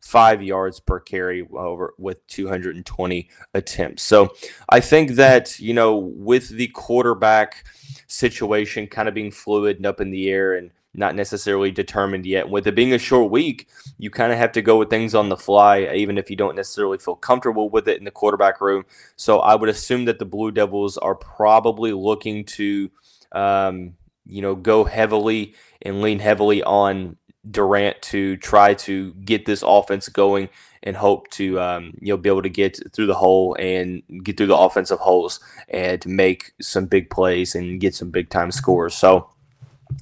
five 0.08 0.42
yards 0.42 0.80
per 0.80 0.98
carry 0.98 1.46
over 1.52 1.92
with 1.98 2.26
220 2.28 3.28
attempts. 3.52 4.02
So 4.02 4.34
I 4.70 4.80
think 4.80 5.12
that, 5.12 5.60
you 5.60 5.74
know, 5.74 5.98
with 5.98 6.48
the 6.48 6.68
quarterback 6.68 7.66
situation 8.06 8.86
kind 8.86 9.06
of 9.06 9.14
being 9.14 9.30
fluid 9.30 9.76
and 9.76 9.84
up 9.84 10.00
in 10.00 10.10
the 10.10 10.30
air 10.30 10.54
and 10.54 10.70
not 10.94 11.14
necessarily 11.14 11.70
determined 11.70 12.24
yet. 12.24 12.48
With 12.48 12.66
it 12.66 12.74
being 12.74 12.94
a 12.94 12.98
short 12.98 13.30
week, 13.30 13.68
you 13.98 14.08
kind 14.08 14.32
of 14.32 14.38
have 14.38 14.52
to 14.52 14.62
go 14.62 14.78
with 14.78 14.88
things 14.88 15.14
on 15.14 15.28
the 15.28 15.36
fly, 15.36 15.92
even 15.94 16.16
if 16.16 16.30
you 16.30 16.36
don't 16.36 16.56
necessarily 16.56 16.96
feel 16.96 17.14
comfortable 17.14 17.68
with 17.68 17.86
it 17.86 17.98
in 17.98 18.04
the 18.04 18.10
quarterback 18.10 18.62
room. 18.62 18.84
So 19.16 19.40
I 19.40 19.56
would 19.56 19.68
assume 19.68 20.06
that 20.06 20.18
the 20.18 20.24
Blue 20.24 20.50
Devils 20.50 20.96
are 20.96 21.16
probably 21.16 21.92
looking 21.92 22.46
to, 22.46 22.90
um, 23.32 23.92
you 24.24 24.40
know, 24.40 24.54
go 24.54 24.84
heavily 24.84 25.54
and 25.82 26.00
lean 26.00 26.18
heavily 26.18 26.62
on 26.62 27.17
Durant 27.48 28.00
to 28.02 28.36
try 28.36 28.74
to 28.74 29.12
get 29.14 29.46
this 29.46 29.62
offense 29.66 30.08
going 30.08 30.48
and 30.82 30.96
hope 30.96 31.28
to 31.30 31.60
um, 31.60 31.94
you 32.00 32.12
know 32.12 32.16
be 32.16 32.28
able 32.28 32.42
to 32.42 32.48
get 32.48 32.78
through 32.92 33.06
the 33.06 33.14
hole 33.14 33.56
and 33.58 34.02
get 34.22 34.36
through 34.36 34.46
the 34.46 34.56
offensive 34.56 34.98
holes 34.98 35.40
and 35.68 36.04
make 36.06 36.52
some 36.60 36.86
big 36.86 37.10
plays 37.10 37.54
and 37.54 37.80
get 37.80 37.94
some 37.94 38.10
big 38.10 38.28
time 38.30 38.50
scores. 38.50 38.94
So 38.94 39.30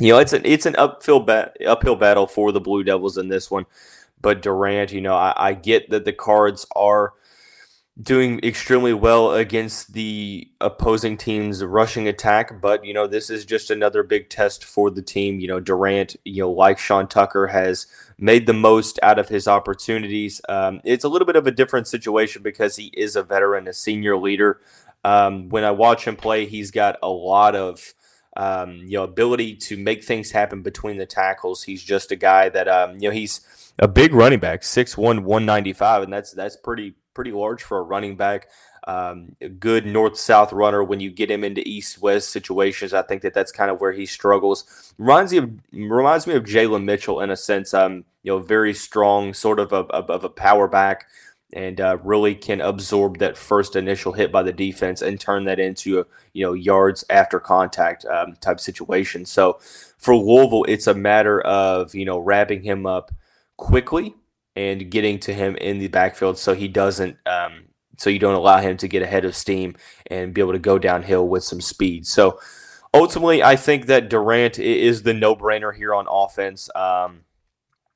you 0.00 0.12
know 0.12 0.18
it's 0.18 0.32
an 0.32 0.42
it's 0.44 0.66
an 0.66 0.76
uphill 0.76 1.26
uphill 1.66 1.96
battle 1.96 2.26
for 2.26 2.52
the 2.52 2.60
Blue 2.60 2.84
Devils 2.84 3.18
in 3.18 3.28
this 3.28 3.50
one. 3.50 3.66
But 4.20 4.42
Durant, 4.42 4.92
you 4.92 5.00
know, 5.00 5.14
I, 5.14 5.34
I 5.36 5.54
get 5.54 5.90
that 5.90 6.04
the 6.04 6.12
Cards 6.12 6.66
are 6.74 7.12
doing 8.00 8.38
extremely 8.42 8.92
well 8.92 9.32
against 9.32 9.94
the 9.94 10.50
opposing 10.60 11.16
team's 11.16 11.64
rushing 11.64 12.06
attack. 12.06 12.60
But, 12.60 12.84
you 12.84 12.92
know, 12.92 13.06
this 13.06 13.30
is 13.30 13.44
just 13.44 13.70
another 13.70 14.02
big 14.02 14.28
test 14.28 14.64
for 14.64 14.90
the 14.90 15.02
team. 15.02 15.40
You 15.40 15.48
know, 15.48 15.60
Durant, 15.60 16.16
you 16.24 16.42
know, 16.42 16.50
like 16.50 16.78
Sean 16.78 17.08
Tucker, 17.08 17.46
has 17.48 17.86
made 18.18 18.46
the 18.46 18.52
most 18.52 18.98
out 19.02 19.18
of 19.18 19.28
his 19.28 19.48
opportunities. 19.48 20.40
Um, 20.48 20.80
it's 20.84 21.04
a 21.04 21.08
little 21.08 21.26
bit 21.26 21.36
of 21.36 21.46
a 21.46 21.50
different 21.50 21.88
situation 21.88 22.42
because 22.42 22.76
he 22.76 22.86
is 22.94 23.16
a 23.16 23.22
veteran, 23.22 23.66
a 23.66 23.72
senior 23.72 24.16
leader. 24.16 24.60
Um, 25.02 25.48
when 25.48 25.64
I 25.64 25.70
watch 25.70 26.06
him 26.06 26.16
play, 26.16 26.46
he's 26.46 26.70
got 26.70 26.96
a 27.02 27.10
lot 27.10 27.54
of. 27.54 27.94
Um, 28.38 28.82
you 28.84 28.98
know, 28.98 29.04
ability 29.04 29.56
to 29.56 29.78
make 29.78 30.04
things 30.04 30.32
happen 30.32 30.60
between 30.60 30.98
the 30.98 31.06
tackles. 31.06 31.62
He's 31.62 31.82
just 31.82 32.12
a 32.12 32.16
guy 32.16 32.50
that, 32.50 32.68
um, 32.68 32.98
you 32.98 33.08
know, 33.08 33.10
he's 33.10 33.40
a 33.78 33.88
big 33.88 34.12
running 34.12 34.40
back, 34.40 34.60
6'1", 34.60 35.20
195, 35.20 36.02
and 36.02 36.12
that's 36.12 36.32
that's 36.32 36.54
pretty 36.54 36.96
pretty 37.16 37.32
large 37.32 37.62
for 37.62 37.78
a 37.78 37.82
running 37.82 38.14
back. 38.14 38.48
Um, 38.86 39.34
a 39.40 39.48
good 39.48 39.86
north 39.86 40.16
south 40.16 40.52
runner 40.52 40.84
when 40.84 41.00
you 41.00 41.10
get 41.10 41.30
him 41.30 41.42
into 41.42 41.66
east 41.66 42.00
west 42.00 42.30
situations. 42.30 42.92
I 42.92 43.02
think 43.02 43.22
that 43.22 43.34
that's 43.34 43.50
kind 43.50 43.70
of 43.70 43.80
where 43.80 43.90
he 43.92 44.06
struggles. 44.06 44.92
Reminds 44.98 45.32
me 45.32 45.38
of 45.38 45.50
reminds 45.72 46.26
me 46.28 46.34
of 46.34 46.44
Jalen 46.44 46.84
Mitchell 46.84 47.20
in 47.20 47.30
a 47.30 47.36
sense. 47.36 47.74
Um, 47.74 48.04
you 48.22 48.32
know, 48.32 48.38
very 48.38 48.74
strong, 48.74 49.34
sort 49.34 49.58
of 49.58 49.72
a, 49.72 49.86
of 49.86 50.24
a 50.24 50.28
power 50.28 50.68
back, 50.68 51.06
and 51.52 51.80
uh, 51.80 51.96
really 52.02 52.34
can 52.34 52.60
absorb 52.60 53.18
that 53.18 53.36
first 53.36 53.74
initial 53.76 54.12
hit 54.12 54.30
by 54.30 54.42
the 54.42 54.52
defense 54.52 55.00
and 55.00 55.18
turn 55.18 55.44
that 55.44 55.58
into 55.58 56.00
a, 56.00 56.04
you 56.34 56.44
know 56.44 56.52
yards 56.52 57.02
after 57.08 57.40
contact 57.40 58.04
um, 58.04 58.36
type 58.40 58.60
situation. 58.60 59.24
So 59.24 59.58
for 59.96 60.14
Louisville, 60.14 60.64
it's 60.68 60.86
a 60.86 60.94
matter 60.94 61.40
of 61.40 61.94
you 61.94 62.04
know 62.04 62.18
wrapping 62.18 62.62
him 62.62 62.84
up 62.86 63.10
quickly 63.56 64.14
and 64.56 64.90
getting 64.90 65.18
to 65.20 65.32
him 65.32 65.54
in 65.56 65.78
the 65.78 65.88
backfield 65.88 66.38
so 66.38 66.54
he 66.54 66.66
doesn't 66.66 67.16
um, 67.26 67.66
so 67.96 68.10
you 68.10 68.18
don't 68.18 68.34
allow 68.34 68.58
him 68.58 68.76
to 68.78 68.88
get 68.88 69.02
ahead 69.02 69.24
of 69.24 69.34
steam 69.34 69.74
and 70.06 70.34
be 70.34 70.40
able 70.40 70.52
to 70.52 70.58
go 70.58 70.78
downhill 70.78 71.28
with 71.28 71.44
some 71.44 71.60
speed. 71.60 72.06
So 72.06 72.38
ultimately, 72.94 73.42
I 73.42 73.56
think 73.56 73.86
that 73.86 74.08
Durant 74.08 74.58
is 74.58 75.02
the 75.02 75.14
no-brainer 75.14 75.74
here 75.74 75.94
on 75.94 76.06
offense. 76.08 76.68
Um, 76.74 77.22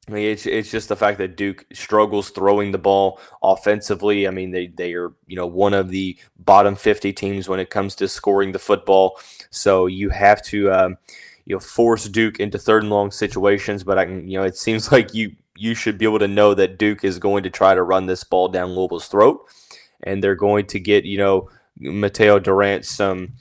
I 0.08 0.12
mean, 0.12 0.30
it's 0.30 0.46
it's 0.46 0.70
just 0.70 0.88
the 0.88 0.96
fact 0.96 1.18
that 1.18 1.36
Duke 1.36 1.66
struggles 1.72 2.30
throwing 2.30 2.72
the 2.72 2.78
ball 2.78 3.20
offensively. 3.42 4.26
I 4.26 4.30
mean, 4.30 4.50
they 4.50 4.66
they 4.66 4.94
are 4.94 5.12
you 5.26 5.36
know 5.36 5.46
one 5.46 5.74
of 5.74 5.90
the 5.90 6.18
bottom 6.36 6.74
fifty 6.74 7.12
teams 7.12 7.48
when 7.48 7.60
it 7.60 7.70
comes 7.70 7.94
to 7.96 8.08
scoring 8.08 8.50
the 8.50 8.58
football. 8.58 9.20
So 9.50 9.86
you 9.86 10.08
have 10.08 10.42
to 10.46 10.72
um, 10.72 10.96
you 11.44 11.54
know 11.54 11.60
force 11.60 12.08
Duke 12.08 12.40
into 12.40 12.58
third 12.58 12.82
and 12.82 12.90
long 12.90 13.12
situations. 13.12 13.84
But 13.84 13.98
I 13.98 14.06
can 14.06 14.26
you 14.26 14.38
know 14.38 14.44
it 14.44 14.56
seems 14.56 14.90
like 14.92 15.14
you 15.14 15.36
you 15.60 15.74
should 15.74 15.98
be 15.98 16.06
able 16.06 16.18
to 16.18 16.26
know 16.26 16.54
that 16.54 16.78
Duke 16.78 17.04
is 17.04 17.18
going 17.18 17.42
to 17.42 17.50
try 17.50 17.74
to 17.74 17.82
run 17.82 18.06
this 18.06 18.24
ball 18.24 18.48
down 18.48 18.74
Louisville's 18.74 19.08
throat, 19.08 19.46
and 20.02 20.24
they're 20.24 20.34
going 20.34 20.66
to 20.66 20.80
get 20.80 21.04
you 21.04 21.18
know 21.18 21.50
Mataeo 21.80 22.42
Durant 22.42 22.86
some. 22.86 23.34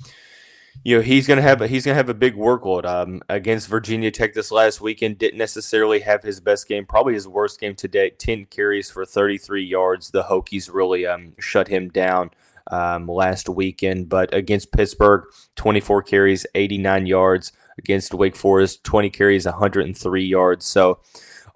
You 0.84 0.98
know 0.98 1.02
he's 1.02 1.28
gonna 1.28 1.42
have 1.42 1.62
a, 1.62 1.68
he's 1.68 1.86
gonna 1.86 1.96
have 1.96 2.10
a 2.10 2.14
big 2.14 2.36
workload 2.36 2.86
um, 2.86 3.22
against 3.28 3.68
Virginia 3.68 4.12
Tech 4.12 4.34
this 4.34 4.52
last 4.52 4.82
weekend. 4.82 5.18
Didn't 5.18 5.38
necessarily 5.38 6.02
have 6.02 6.24
his 6.24 6.40
best 6.40 6.68
game, 6.68 6.86
probably 6.86 7.14
his 7.14 7.28
worst 7.28 7.60
game 7.60 7.76
to 7.76 7.88
date. 7.88 8.20
Ten 8.20 8.46
carries 8.46 8.90
for 8.90 9.06
33 9.06 9.64
yards. 9.64 10.12
The 10.12 10.24
Hokies 10.24 10.74
really 10.74 11.06
um, 11.06 11.34
shut 11.40 11.68
him 11.68 11.90
down 11.90 12.32
um, 12.70 13.08
last 13.08 13.50
weekend. 13.50 14.10
But 14.10 14.34
against 14.34 14.72
Pittsburgh, 14.72 15.26
24 15.56 16.04
carries, 16.04 16.46
89 16.56 17.06
yards. 17.06 17.52
Against 17.78 18.14
Wake 18.14 18.36
Forest, 18.36 18.84
20 18.84 19.10
carries, 19.10 19.46
103 19.46 20.26
yards. 20.26 20.66
So 20.66 21.00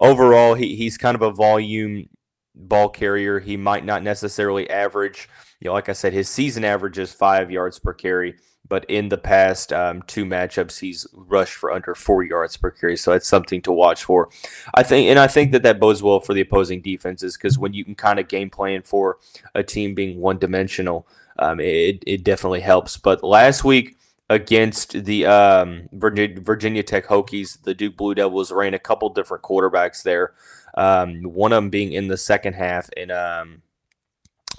overall, 0.00 0.54
he, 0.54 0.74
he's 0.74 0.96
kind 0.96 1.14
of 1.14 1.20
a 1.20 1.30
volume 1.30 2.08
ball 2.54 2.88
carrier. 2.88 3.40
He 3.40 3.56
might 3.56 3.84
not 3.84 4.02
necessarily 4.02 4.68
average, 4.70 5.28
you 5.60 5.68
know, 5.68 5.74
like 5.74 5.88
I 5.88 5.92
said, 5.92 6.12
his 6.12 6.28
season 6.28 6.64
average 6.64 6.98
is 6.98 7.12
five 7.12 7.50
yards 7.50 7.78
per 7.78 7.92
carry, 7.92 8.36
but 8.66 8.84
in 8.86 9.08
the 9.08 9.18
past 9.18 9.72
um, 9.72 10.02
two 10.02 10.24
matchups, 10.24 10.80
he's 10.80 11.06
rushed 11.12 11.54
for 11.54 11.70
under 11.70 11.94
four 11.94 12.22
yards 12.22 12.56
per 12.56 12.70
carry. 12.70 12.96
So 12.96 13.12
that's 13.12 13.28
something 13.28 13.60
to 13.62 13.72
watch 13.72 14.04
for. 14.04 14.30
I 14.74 14.82
think, 14.82 15.08
and 15.08 15.18
I 15.18 15.26
think 15.26 15.52
that 15.52 15.62
that 15.62 15.80
bodes 15.80 16.02
well 16.02 16.20
for 16.20 16.34
the 16.34 16.40
opposing 16.40 16.80
defenses 16.80 17.36
because 17.36 17.58
when 17.58 17.74
you 17.74 17.84
can 17.84 17.94
kind 17.94 18.18
of 18.18 18.28
game 18.28 18.50
plan 18.50 18.82
for 18.82 19.18
a 19.54 19.62
team 19.62 19.94
being 19.94 20.20
one 20.20 20.38
dimensional, 20.38 21.06
um, 21.38 21.60
it, 21.60 22.02
it 22.06 22.24
definitely 22.24 22.60
helps. 22.60 22.96
But 22.96 23.22
last 23.22 23.64
week, 23.64 23.96
against 24.30 25.04
the 25.04 25.26
um, 25.26 25.88
Virginia, 25.92 26.40
Virginia 26.40 26.82
Tech 26.82 27.06
Hokies. 27.06 27.62
The 27.62 27.74
Duke 27.74 27.96
Blue 27.96 28.14
Devils 28.14 28.52
ran 28.52 28.74
a 28.74 28.78
couple 28.78 29.08
different 29.10 29.42
quarterbacks 29.42 30.02
there. 30.02 30.32
Um, 30.76 31.22
one 31.22 31.52
of 31.52 31.56
them 31.56 31.70
being 31.70 31.92
in 31.92 32.08
the 32.08 32.16
second 32.16 32.54
half 32.54 32.88
and 32.96 33.12
um, 33.12 33.62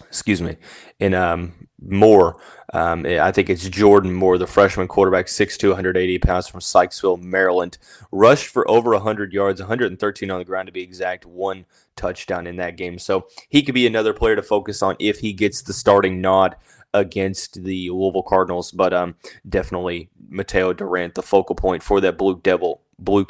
excuse 0.02 0.42
me 0.42 0.58
in 1.00 1.14
um, 1.14 1.68
Moore. 1.82 2.38
Um, 2.74 3.06
I 3.06 3.32
think 3.32 3.50
it's 3.50 3.70
Jordan 3.70 4.14
Moore, 4.14 4.38
the 4.38 4.48
freshman 4.48 4.88
quarterback, 4.88 5.28
6'2", 5.28 5.70
180 5.70 6.20
pounds 6.20 6.48
from 6.48 6.60
Sykesville, 6.60 7.22
Maryland. 7.22 7.78
Rushed 8.12 8.48
for 8.48 8.70
over 8.70 8.92
100 8.92 9.32
yards, 9.32 9.62
113 9.62 10.32
on 10.32 10.40
the 10.40 10.46
ground 10.46 10.68
to 10.68 10.72
be 10.72 10.82
exact, 10.82 11.26
one 11.26 11.66
touchdown 11.96 12.48
in 12.48 12.56
that 12.58 12.76
game. 12.76 13.00
So 13.00 13.28
he 13.50 13.62
could 13.64 13.76
be 13.76 13.88
another 13.88 14.14
player 14.14 14.36
to 14.36 14.42
focus 14.42 14.82
on 14.82 14.96
if 15.00 15.20
he 15.20 15.32
gets 15.32 15.62
the 15.62 15.74
starting 15.74 16.22
nod 16.22 16.56
against 16.94 17.64
the 17.64 17.90
Louisville 17.90 18.24
Cardinals, 18.24 18.72
but 18.72 18.94
um, 18.94 19.16
definitely 19.48 20.10
Mataeo 20.30 20.76
Durant, 20.76 21.16
the 21.16 21.22
focal 21.22 21.56
point 21.56 21.84
for 21.84 22.00
that 22.02 22.18
Blue 22.18 22.40
Devil, 22.42 22.82
Blue 22.98 23.28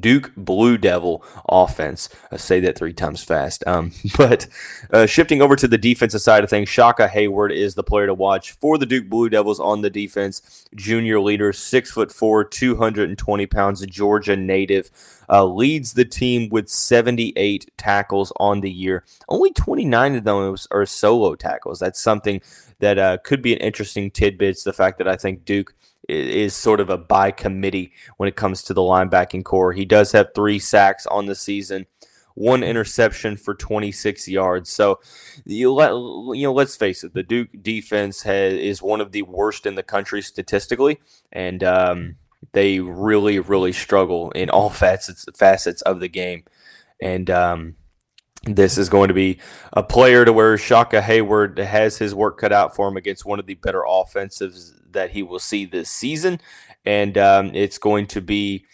Duke 0.00 0.32
Blue 0.36 0.78
Devil 0.78 1.24
offense. 1.48 2.08
I 2.30 2.36
say 2.36 2.60
that 2.60 2.76
three 2.78 2.92
times 2.92 3.22
fast. 3.24 3.64
Um, 3.66 3.92
but 4.16 4.46
uh, 4.92 5.06
shifting 5.06 5.42
over 5.42 5.56
to 5.56 5.68
the 5.68 5.78
defensive 5.78 6.20
side 6.20 6.44
of 6.44 6.50
things, 6.50 6.68
Shaka 6.68 7.08
Heyward 7.08 7.52
is 7.52 7.74
the 7.74 7.82
player 7.84 8.06
to 8.06 8.14
watch 8.14 8.52
for 8.52 8.78
the 8.78 8.86
Duke 8.86 9.08
Blue 9.08 9.28
Devils 9.28 9.60
on 9.60 9.82
the 9.82 9.90
defense. 9.90 10.66
Junior 10.74 11.20
leader, 11.20 11.52
six 11.52 11.90
foot 11.90 12.12
four, 12.12 12.44
220 12.44 13.46
pounds, 13.46 13.84
Georgia 13.86 14.36
native. 14.36 14.90
uh, 15.28 15.44
leads 15.44 15.92
the 15.92 16.04
team 16.04 16.48
with 16.48 16.68
78 16.68 17.70
tackles 17.76 18.32
on 18.38 18.60
the 18.60 18.70
year. 18.70 19.04
Only 19.28 19.52
29 19.52 20.16
of 20.16 20.24
those 20.24 20.66
are 20.70 20.86
solo 20.86 21.34
tackles. 21.34 21.78
That's 21.78 22.00
something 22.00 22.40
that 22.80 22.98
uh, 22.98 23.18
could 23.18 23.42
be 23.42 23.52
an 23.52 23.60
interesting 23.60 24.10
tidbit. 24.10 24.50
It's 24.50 24.64
the 24.64 24.72
fact 24.72 24.98
that 24.98 25.08
I 25.08 25.16
think 25.16 25.44
Duke 25.44 25.74
is 26.08 26.54
sort 26.54 26.80
of 26.80 26.90
a 26.90 26.98
by 26.98 27.30
committee 27.30 27.92
when 28.16 28.28
it 28.28 28.36
comes 28.36 28.62
to 28.62 28.74
the 28.74 28.80
linebacking 28.80 29.44
core. 29.44 29.72
He 29.72 29.84
does 29.84 30.12
have 30.12 30.34
three 30.34 30.58
sacks 30.58 31.06
on 31.06 31.26
the 31.26 31.34
season 31.34 31.86
one 32.38 32.62
interception 32.62 33.36
for 33.36 33.52
26 33.52 34.28
yards. 34.28 34.70
So 34.70 35.00
you 35.44 35.72
let 35.72 35.90
you 35.90 36.44
know, 36.44 36.52
let's 36.52 36.76
face 36.76 37.02
it, 37.02 37.12
the 37.12 37.24
Duke 37.24 37.48
defense 37.60 38.22
has, 38.22 38.54
is 38.54 38.80
one 38.80 39.00
of 39.00 39.10
the 39.10 39.22
worst 39.22 39.66
in 39.66 39.74
the 39.74 39.82
country 39.82 40.22
statistically, 40.22 41.00
and 41.32 41.64
um, 41.64 42.16
they 42.52 42.78
really, 42.78 43.40
really 43.40 43.72
struggle 43.72 44.30
in 44.30 44.50
all 44.50 44.70
facets 44.84 45.26
facets 45.36 45.82
of 45.82 45.98
the 45.98 46.08
game. 46.08 46.44
And 47.02 47.28
um, 47.28 47.74
this 48.44 48.78
is 48.78 48.88
going 48.88 49.08
to 49.08 49.14
be 49.14 49.38
a 49.72 49.82
player 49.82 50.24
to 50.24 50.32
where 50.32 50.56
Shaka 50.56 51.00
Heyward 51.00 51.58
has 51.58 51.98
his 51.98 52.14
work 52.14 52.38
cut 52.38 52.52
out 52.52 52.74
for 52.74 52.88
him 52.88 52.96
against 52.96 53.24
one 53.24 53.38
of 53.38 53.46
the 53.46 53.54
better 53.54 53.82
offensives 53.86 54.74
that 54.90 55.10
he 55.10 55.22
will 55.22 55.38
see 55.38 55.64
this 55.64 55.90
season, 55.90 56.40
and 56.84 57.18
um, 57.18 57.50
it's 57.54 57.78
going 57.78 58.06
to 58.08 58.20
be 58.20 58.64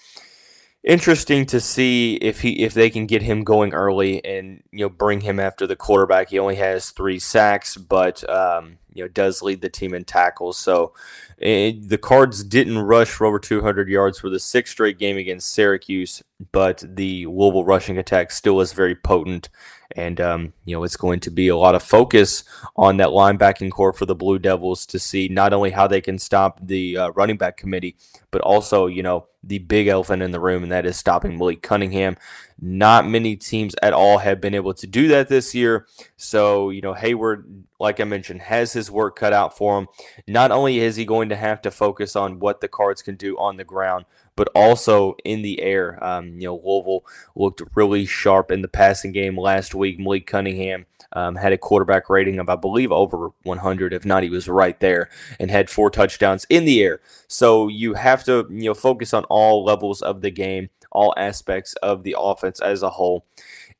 interesting 0.84 1.46
to 1.46 1.60
see 1.60 2.16
if 2.16 2.42
he 2.42 2.62
if 2.62 2.74
they 2.74 2.90
can 2.90 3.06
get 3.06 3.22
him 3.22 3.42
going 3.42 3.72
early 3.72 4.22
and 4.22 4.62
you 4.70 4.84
know 4.84 4.90
bring 4.90 5.22
him 5.22 5.40
after 5.40 5.66
the 5.66 5.76
quarterback. 5.76 6.28
He 6.30 6.38
only 6.38 6.56
has 6.56 6.90
three 6.90 7.18
sacks, 7.18 7.76
but 7.76 8.28
um, 8.28 8.78
you 8.94 9.04
know 9.04 9.08
does 9.08 9.42
lead 9.42 9.60
the 9.60 9.68
team 9.68 9.92
in 9.92 10.04
tackles. 10.04 10.56
So 10.56 10.94
it, 11.38 11.76
eh, 11.76 11.78
the 11.82 11.98
Cards 11.98 12.42
didn't 12.42 12.78
rush 12.78 13.08
for 13.08 13.26
over 13.26 13.38
200 13.38 13.88
yards 13.88 14.18
for 14.18 14.30
the 14.30 14.40
sixth 14.40 14.72
straight 14.72 14.98
game 14.98 15.16
against 15.16 15.52
Syracuse, 15.52 16.22
but 16.52 16.82
the 16.86 17.26
Louisville 17.26 17.64
rushing 17.64 17.98
attack 17.98 18.30
still 18.30 18.60
is 18.60 18.72
very 18.72 18.94
potent. 18.94 19.48
And, 19.96 20.20
um, 20.20 20.52
you 20.64 20.74
know, 20.74 20.82
it's 20.82 20.96
going 20.96 21.20
to 21.20 21.30
be 21.30 21.48
a 21.48 21.56
lot 21.56 21.74
of 21.74 21.82
focus 21.82 22.42
on 22.76 22.96
that 22.96 23.08
linebacking 23.08 23.70
core 23.70 23.92
for 23.92 24.06
the 24.06 24.14
Blue 24.14 24.38
Devils 24.38 24.86
to 24.86 24.98
see 24.98 25.28
not 25.28 25.52
only 25.52 25.70
how 25.70 25.86
they 25.86 26.00
can 26.00 26.18
stop 26.18 26.58
the 26.62 26.96
uh, 26.96 27.10
running 27.10 27.36
back 27.36 27.56
committee, 27.56 27.96
but 28.30 28.40
also, 28.40 28.86
you 28.86 29.02
know, 29.02 29.26
the 29.46 29.58
big 29.58 29.86
elephant 29.86 30.22
in 30.22 30.30
the 30.30 30.40
room, 30.40 30.62
and 30.62 30.72
that 30.72 30.86
is 30.86 30.96
stopping 30.96 31.38
Malik 31.38 31.62
Cunningham. 31.62 32.16
Not 32.60 33.06
many 33.06 33.36
teams 33.36 33.74
at 33.82 33.92
all 33.92 34.18
have 34.18 34.40
been 34.40 34.54
able 34.54 34.74
to 34.74 34.86
do 34.86 35.08
that 35.08 35.28
this 35.28 35.54
year. 35.54 35.86
So, 36.16 36.70
you 36.70 36.80
know, 36.80 36.94
Heyward, 36.94 37.64
like 37.80 38.00
I 38.00 38.04
mentioned, 38.04 38.42
has 38.42 38.72
his 38.72 38.90
work 38.90 39.16
cut 39.16 39.32
out 39.32 39.56
for 39.56 39.78
him. 39.78 39.88
Not 40.26 40.50
only 40.50 40.78
is 40.78 40.96
he 40.96 41.04
going 41.04 41.28
to 41.30 41.36
have 41.36 41.60
to 41.62 41.70
focus 41.70 42.14
on 42.14 42.38
what 42.38 42.60
the 42.60 42.68
cards 42.68 43.02
can 43.02 43.16
do 43.16 43.36
on 43.38 43.56
the 43.56 43.64
ground, 43.64 44.04
but 44.36 44.48
also 44.54 45.16
in 45.24 45.42
the 45.42 45.60
air. 45.62 46.02
Um, 46.02 46.40
you 46.40 46.48
know, 46.48 46.60
Louisville 46.64 47.04
looked 47.34 47.62
really 47.74 48.06
sharp 48.06 48.50
in 48.50 48.62
the 48.62 48.68
passing 48.68 49.12
game 49.12 49.38
last 49.38 49.74
week. 49.74 49.98
Malik 49.98 50.26
Cunningham 50.26 50.86
um, 51.12 51.36
had 51.36 51.52
a 51.52 51.58
quarterback 51.58 52.10
rating 52.10 52.38
of, 52.38 52.48
I 52.48 52.56
believe, 52.56 52.90
over 52.90 53.30
100. 53.44 53.92
If 53.92 54.04
not, 54.04 54.22
he 54.22 54.30
was 54.30 54.48
right 54.48 54.78
there 54.80 55.08
and 55.38 55.50
had 55.50 55.70
four 55.70 55.90
touchdowns 55.90 56.44
in 56.50 56.64
the 56.64 56.82
air. 56.82 57.00
So 57.28 57.68
you 57.68 57.94
have 57.94 58.24
to, 58.24 58.46
you 58.50 58.64
know, 58.64 58.74
focus 58.74 59.14
on 59.14 59.24
all 59.34 59.64
levels 59.64 60.00
of 60.00 60.20
the 60.20 60.30
game, 60.30 60.70
all 60.92 61.12
aspects 61.16 61.74
of 61.82 62.04
the 62.04 62.14
offense 62.16 62.60
as 62.60 62.84
a 62.84 62.90
whole. 62.90 63.26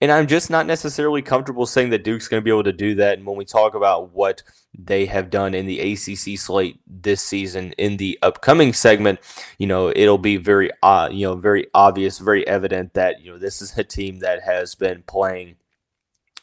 And 0.01 0.11
I'm 0.11 0.27
just 0.27 0.51
not 0.51 0.67
necessarily 0.67 1.23
comfortable 1.23 1.65
saying 1.65 1.91
that 1.91 2.03
Duke's 2.03 2.27
going 2.27 2.41
to 2.41 2.45
be 2.45 2.51
able 2.51 2.65
to 2.65 2.73
do 2.73 2.97
that. 2.97 3.17
And 3.17 3.25
when 3.25 3.37
we 3.37 3.45
talk 3.45 3.77
about 3.77 4.11
what 4.13 4.43
they 4.77 5.07
have 5.07 5.31
done 5.31 5.55
in 5.55 5.67
the 5.67 5.79
ACC 5.79 6.37
slate 6.37 6.81
this 6.89 7.23
season 7.23 7.73
in 7.79 7.99
the 7.99 8.19
upcoming 8.21 8.73
segment, 8.73 9.21
you 9.57 9.69
know, 9.69 9.93
it'll 9.95 10.19
be 10.19 10.37
very, 10.37 10.73
uh, 10.83 11.09
you 11.13 11.25
know, 11.25 11.37
very 11.37 11.69
obvious, 11.73 12.19
very 12.19 12.45
evident 12.49 12.95
that, 12.95 13.23
you 13.23 13.31
know, 13.31 13.39
this 13.39 13.63
is 13.63 13.79
a 13.79 13.85
team 13.85 14.19
that 14.19 14.43
has 14.43 14.75
been 14.75 15.05
playing 15.07 15.55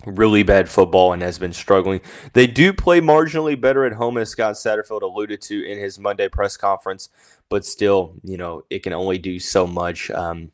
really 0.05 0.43
bad 0.43 0.69
football 0.69 1.13
and 1.13 1.21
has 1.21 1.39
been 1.39 1.53
struggling. 1.53 2.01
They 2.33 2.47
do 2.47 2.73
play 2.73 3.01
marginally 3.01 3.59
better 3.59 3.85
at 3.85 3.93
home, 3.93 4.17
as 4.17 4.29
Scott 4.29 4.55
Satterfield 4.55 5.01
alluded 5.01 5.41
to 5.43 5.63
in 5.63 5.77
his 5.77 5.99
Monday 5.99 6.27
press 6.27 6.57
conference, 6.57 7.09
but 7.49 7.65
still, 7.65 8.13
you 8.23 8.37
know, 8.37 8.63
it 8.69 8.83
can 8.83 8.93
only 8.93 9.17
do 9.17 9.39
so 9.39 9.67
much. 9.67 10.09
Um, 10.11 10.51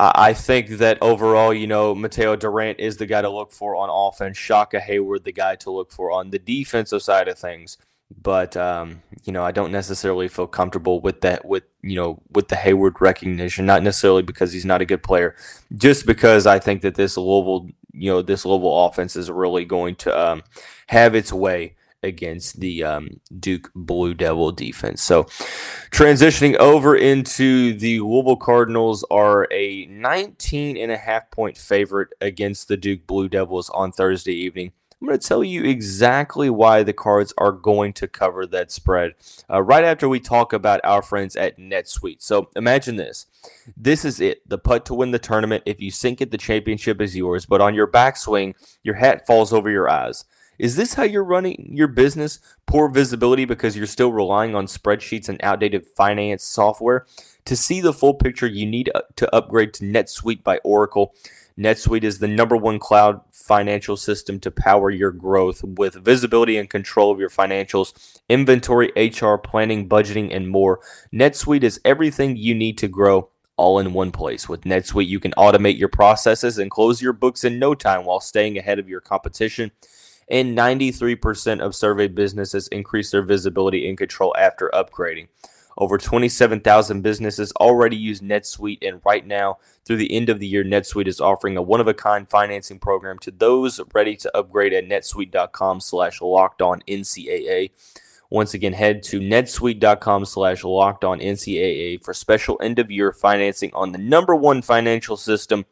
I 0.00 0.32
think 0.32 0.68
that 0.78 0.98
overall, 1.02 1.52
you 1.52 1.66
know, 1.66 1.92
Mataeo 1.92 2.38
Durant 2.38 2.78
is 2.78 2.98
the 2.98 3.06
guy 3.06 3.20
to 3.20 3.28
look 3.28 3.50
for 3.50 3.74
on 3.74 3.90
offense. 3.90 4.38
Shaka 4.38 4.78
Heyward, 4.78 5.24
the 5.24 5.32
guy 5.32 5.56
to 5.56 5.72
look 5.72 5.90
for 5.90 6.12
on 6.12 6.30
the 6.30 6.38
defensive 6.38 7.02
side 7.02 7.26
of 7.26 7.36
things. 7.36 7.78
But 8.22 8.56
um, 8.56 9.02
you 9.24 9.32
know, 9.32 9.44
I 9.44 9.50
don't 9.50 9.72
necessarily 9.72 10.28
feel 10.28 10.46
comfortable 10.46 11.00
with 11.00 11.20
that. 11.22 11.44
With 11.44 11.64
you 11.82 11.96
know, 11.96 12.22
with 12.30 12.48
the 12.48 12.54
Heyward 12.54 13.00
recognition, 13.00 13.66
not 13.66 13.82
necessarily 13.82 14.22
because 14.22 14.52
he's 14.52 14.64
not 14.64 14.80
a 14.80 14.86
good 14.86 15.02
player, 15.02 15.34
just 15.76 16.06
because 16.06 16.46
I 16.46 16.58
think 16.58 16.82
that 16.82 16.94
this 16.94 17.16
Louisville 17.16 17.68
you 17.92 18.10
know 18.10 18.22
this 18.22 18.44
Louisville 18.44 18.86
offense 18.86 19.16
is 19.16 19.30
really 19.30 19.64
going 19.64 19.96
to 19.96 20.18
um, 20.18 20.42
have 20.88 21.14
its 21.14 21.32
way 21.32 21.74
against 22.02 22.60
the 22.60 22.84
um, 22.84 23.20
Duke 23.38 23.70
Blue 23.74 24.14
Devil 24.14 24.52
defense. 24.52 25.02
So, 25.02 25.24
transitioning 25.90 26.56
over 26.56 26.96
into 26.96 27.74
the 27.74 28.00
Louisville 28.00 28.36
Cardinals 28.36 29.04
are 29.10 29.48
a 29.50 29.86
19 29.86 30.76
and 30.76 30.92
a 30.92 30.96
half 30.96 31.30
point 31.30 31.56
favorite 31.56 32.10
against 32.20 32.68
the 32.68 32.76
Duke 32.76 33.06
Blue 33.06 33.28
Devils 33.28 33.70
on 33.70 33.92
Thursday 33.92 34.34
evening. 34.34 34.72
I'm 35.00 35.06
going 35.06 35.18
to 35.18 35.28
tell 35.28 35.44
you 35.44 35.62
exactly 35.62 36.50
why 36.50 36.82
the 36.82 36.92
Cards 36.92 37.32
are 37.38 37.52
going 37.52 37.92
to 37.94 38.08
cover 38.08 38.46
that 38.46 38.72
spread 38.72 39.14
uh, 39.48 39.62
right 39.62 39.84
after 39.84 40.08
we 40.08 40.18
talk 40.18 40.52
about 40.52 40.80
our 40.82 41.02
friends 41.02 41.36
at 41.36 41.56
NetSuite. 41.56 42.20
So 42.20 42.50
imagine 42.56 42.96
this. 42.96 43.26
This 43.76 44.04
is 44.04 44.20
it, 44.20 44.48
the 44.48 44.58
putt 44.58 44.84
to 44.86 44.94
win 44.94 45.12
the 45.12 45.20
tournament. 45.20 45.62
If 45.66 45.80
you 45.80 45.92
sink 45.92 46.20
it, 46.20 46.32
the 46.32 46.36
championship 46.38 47.00
is 47.00 47.14
yours. 47.14 47.46
But 47.46 47.60
on 47.60 47.76
your 47.76 47.86
backswing, 47.86 48.54
your 48.82 48.96
hat 48.96 49.24
falls 49.24 49.52
over 49.52 49.70
your 49.70 49.88
eyes. 49.88 50.24
Is 50.58 50.74
this 50.74 50.94
how 50.94 51.04
you're 51.04 51.22
running 51.22 51.70
your 51.72 51.86
business? 51.86 52.40
Poor 52.66 52.88
visibility 52.88 53.44
because 53.44 53.76
you're 53.76 53.86
still 53.86 54.12
relying 54.12 54.56
on 54.56 54.66
spreadsheets 54.66 55.28
and 55.28 55.40
outdated 55.44 55.86
finance 55.86 56.42
software? 56.42 57.06
To 57.44 57.54
see 57.54 57.80
the 57.80 57.92
full 57.92 58.14
picture, 58.14 58.48
you 58.48 58.66
need 58.66 58.90
uh, 58.92 59.02
to 59.14 59.32
upgrade 59.32 59.72
to 59.74 59.84
NetSuite 59.84 60.42
by 60.42 60.58
Oracle. 60.64 61.14
NetSuite 61.58 62.04
is 62.04 62.20
the 62.20 62.28
number 62.28 62.56
one 62.56 62.78
cloud 62.78 63.20
financial 63.32 63.96
system 63.96 64.38
to 64.40 64.50
power 64.50 64.90
your 64.90 65.10
growth 65.10 65.64
with 65.64 66.04
visibility 66.04 66.56
and 66.56 66.70
control 66.70 67.10
of 67.10 67.18
your 67.18 67.30
financials, 67.30 68.20
inventory, 68.28 68.92
HR, 68.96 69.34
planning, 69.34 69.88
budgeting, 69.88 70.34
and 70.34 70.48
more. 70.48 70.78
NetSuite 71.12 71.64
is 71.64 71.80
everything 71.84 72.36
you 72.36 72.54
need 72.54 72.78
to 72.78 72.86
grow 72.86 73.30
all 73.56 73.80
in 73.80 73.92
one 73.92 74.12
place. 74.12 74.48
With 74.48 74.60
NetSuite, 74.60 75.08
you 75.08 75.18
can 75.18 75.32
automate 75.32 75.78
your 75.78 75.88
processes 75.88 76.58
and 76.58 76.70
close 76.70 77.02
your 77.02 77.12
books 77.12 77.42
in 77.42 77.58
no 77.58 77.74
time 77.74 78.04
while 78.04 78.20
staying 78.20 78.56
ahead 78.56 78.78
of 78.78 78.88
your 78.88 79.00
competition. 79.00 79.72
And 80.30 80.56
93% 80.56 81.60
of 81.60 81.74
surveyed 81.74 82.14
businesses 82.14 82.68
increase 82.68 83.10
their 83.10 83.22
visibility 83.22 83.88
and 83.88 83.98
control 83.98 84.32
after 84.38 84.70
upgrading. 84.72 85.26
Over 85.78 85.96
27,000 85.96 87.02
businesses 87.02 87.52
already 87.52 87.96
use 87.96 88.20
NetSuite, 88.20 88.86
and 88.86 89.00
right 89.04 89.24
now, 89.24 89.58
through 89.84 89.98
the 89.98 90.12
end 90.12 90.28
of 90.28 90.40
the 90.40 90.46
year, 90.46 90.64
NetSuite 90.64 91.06
is 91.06 91.20
offering 91.20 91.56
a 91.56 91.62
one-of-a-kind 91.62 92.28
financing 92.28 92.80
program 92.80 93.16
to 93.20 93.30
those 93.30 93.80
ready 93.94 94.16
to 94.16 94.36
upgrade 94.36 94.72
at 94.72 94.88
netsuite.com 94.88 95.80
slash 95.80 96.20
locked 96.20 96.62
on 96.62 96.82
NCAA. 96.88 97.70
Once 98.28 98.54
again, 98.54 98.72
head 98.72 99.04
to 99.04 99.20
netsuite.com 99.20 100.24
slash 100.24 100.64
locked 100.64 101.04
on 101.04 101.20
NCAA 101.20 102.02
for 102.02 102.12
special 102.12 102.58
end 102.60 102.80
of 102.80 102.90
year 102.90 103.12
financing 103.12 103.70
on 103.72 103.92
the 103.92 103.98
number 103.98 104.34
one 104.34 104.60
financial 104.62 105.16
system 105.16 105.64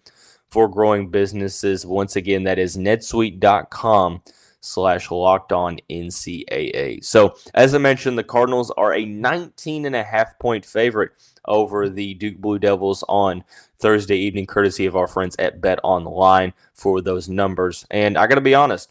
for 0.49 0.69
growing 0.69 1.11
businesses. 1.11 1.85
Once 1.85 2.15
again, 2.15 2.45
that 2.45 2.61
is 2.61 2.77
netsuite.com 2.77 4.23
slash 4.67 5.11
locked 5.11 5.53
on 5.53 5.79
NCAA. 5.89 7.05
So, 7.05 7.37
as 7.55 7.75
I 7.75 7.79
mentioned, 7.79 8.19
the 8.19 8.25
Cardinals 8.25 8.71
are 8.73 8.93
a 8.93 9.05
19 9.05 9.87
and 9.87 9.97
a 9.97 10.03
half 10.03 10.39
point 10.39 10.65
favorite 10.65 11.13
over 11.47 11.89
the 11.89 12.15
Duke 12.15 12.39
Blue 12.39 12.59
Devils 12.59 13.05
on 13.09 13.45
Thursday 13.79 14.17
evening, 14.17 14.47
courtesy 14.47 14.87
of 14.87 14.97
our 14.97 15.07
friends 15.07 15.37
at 15.39 15.61
Bet 15.61 15.79
Online 15.83 16.53
for 16.75 17.01
those 17.01 17.29
numbers. 17.29 17.87
And 17.91 18.19
I 18.19 18.27
got 18.27 18.35
to 18.37 18.41
be 18.41 18.55
honest, 18.55 18.91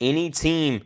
any 0.00 0.30
team. 0.30 0.82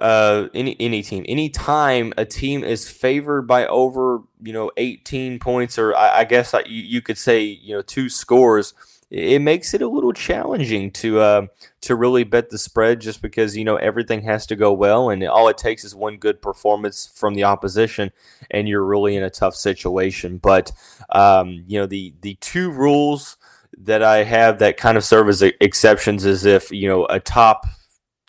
Uh, 0.00 0.48
any 0.52 0.76
any 0.80 1.00
team, 1.00 1.24
any 1.28 1.48
time 1.48 2.12
a 2.16 2.24
team 2.24 2.64
is 2.64 2.90
favored 2.90 3.42
by 3.42 3.64
over 3.68 4.22
you 4.42 4.52
know 4.52 4.68
18 4.76 5.38
points, 5.38 5.78
or 5.78 5.94
I, 5.94 6.18
I 6.18 6.24
guess 6.24 6.54
I, 6.54 6.64
you, 6.66 6.82
you 6.82 7.00
could 7.00 7.16
say 7.16 7.44
you 7.44 7.76
know 7.76 7.82
two 7.82 8.08
scores, 8.08 8.74
it 9.12 9.42
makes 9.42 9.74
it 9.74 9.82
a 9.82 9.88
little 9.88 10.14
challenging 10.14 10.90
to 10.90 11.20
uh, 11.20 11.46
to 11.82 11.94
really 11.94 12.24
bet 12.24 12.48
the 12.48 12.56
spread 12.56 12.98
just 12.98 13.20
because 13.20 13.54
you 13.54 13.62
know 13.62 13.76
everything 13.76 14.22
has 14.22 14.46
to 14.46 14.56
go 14.56 14.72
well 14.72 15.10
and 15.10 15.22
all 15.24 15.48
it 15.48 15.58
takes 15.58 15.84
is 15.84 15.94
one 15.94 16.16
good 16.16 16.40
performance 16.40 17.12
from 17.14 17.34
the 17.34 17.44
opposition 17.44 18.10
and 18.50 18.68
you're 18.68 18.84
really 18.84 19.14
in 19.14 19.22
a 19.22 19.28
tough 19.28 19.54
situation. 19.54 20.38
But 20.38 20.72
um, 21.10 21.62
you 21.66 21.78
know 21.78 21.86
the 21.86 22.14
the 22.22 22.38
two 22.40 22.70
rules 22.70 23.36
that 23.76 24.02
I 24.02 24.24
have 24.24 24.58
that 24.60 24.78
kind 24.78 24.96
of 24.96 25.04
serve 25.04 25.28
as 25.28 25.42
exceptions 25.42 26.24
is 26.24 26.46
if 26.46 26.70
you 26.70 26.88
know 26.88 27.04
a 27.04 27.20
top 27.20 27.66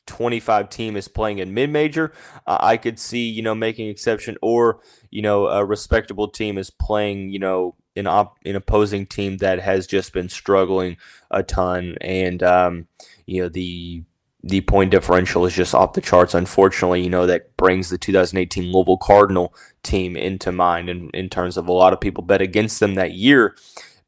25 0.07 0.67
team 0.67 0.97
is 0.97 1.07
playing 1.07 1.39
in 1.39 1.53
mid-major 1.53 2.11
uh, 2.45 2.57
I 2.59 2.75
could 2.75 2.99
see 2.99 3.29
you 3.29 3.41
know 3.41 3.55
making 3.55 3.87
exception 3.87 4.37
or 4.41 4.81
you 5.11 5.21
know 5.21 5.47
a 5.47 5.63
respectable 5.63 6.27
team 6.27 6.57
is 6.57 6.69
playing 6.69 7.29
you 7.29 7.39
know 7.39 7.75
an 7.95 8.07
op, 8.07 8.37
an 8.45 8.55
opposing 8.55 9.05
team 9.05 9.37
that 9.37 9.59
has 9.59 9.87
just 9.87 10.13
been 10.13 10.29
struggling 10.29 10.97
a 11.31 11.43
ton, 11.43 11.97
and 12.01 12.41
um, 12.43 12.87
you 13.25 13.41
know 13.41 13.49
the 13.49 14.03
the 14.43 14.61
point 14.61 14.91
differential 14.91 15.45
is 15.45 15.53
just 15.53 15.73
off 15.73 15.93
the 15.93 16.01
charts. 16.01 16.33
Unfortunately, 16.33 17.01
you 17.01 17.09
know 17.09 17.25
that 17.25 17.55
brings 17.57 17.89
the 17.89 17.97
2018 17.97 18.71
Louisville 18.71 18.97
Cardinal 18.97 19.53
team 19.83 20.15
into 20.15 20.51
mind, 20.51 20.89
in, 20.89 21.09
in 21.11 21.29
terms 21.29 21.57
of 21.57 21.67
a 21.67 21.73
lot 21.73 21.93
of 21.93 22.01
people 22.01 22.23
bet 22.23 22.41
against 22.41 22.79
them 22.79 22.95
that 22.95 23.13
year 23.13 23.55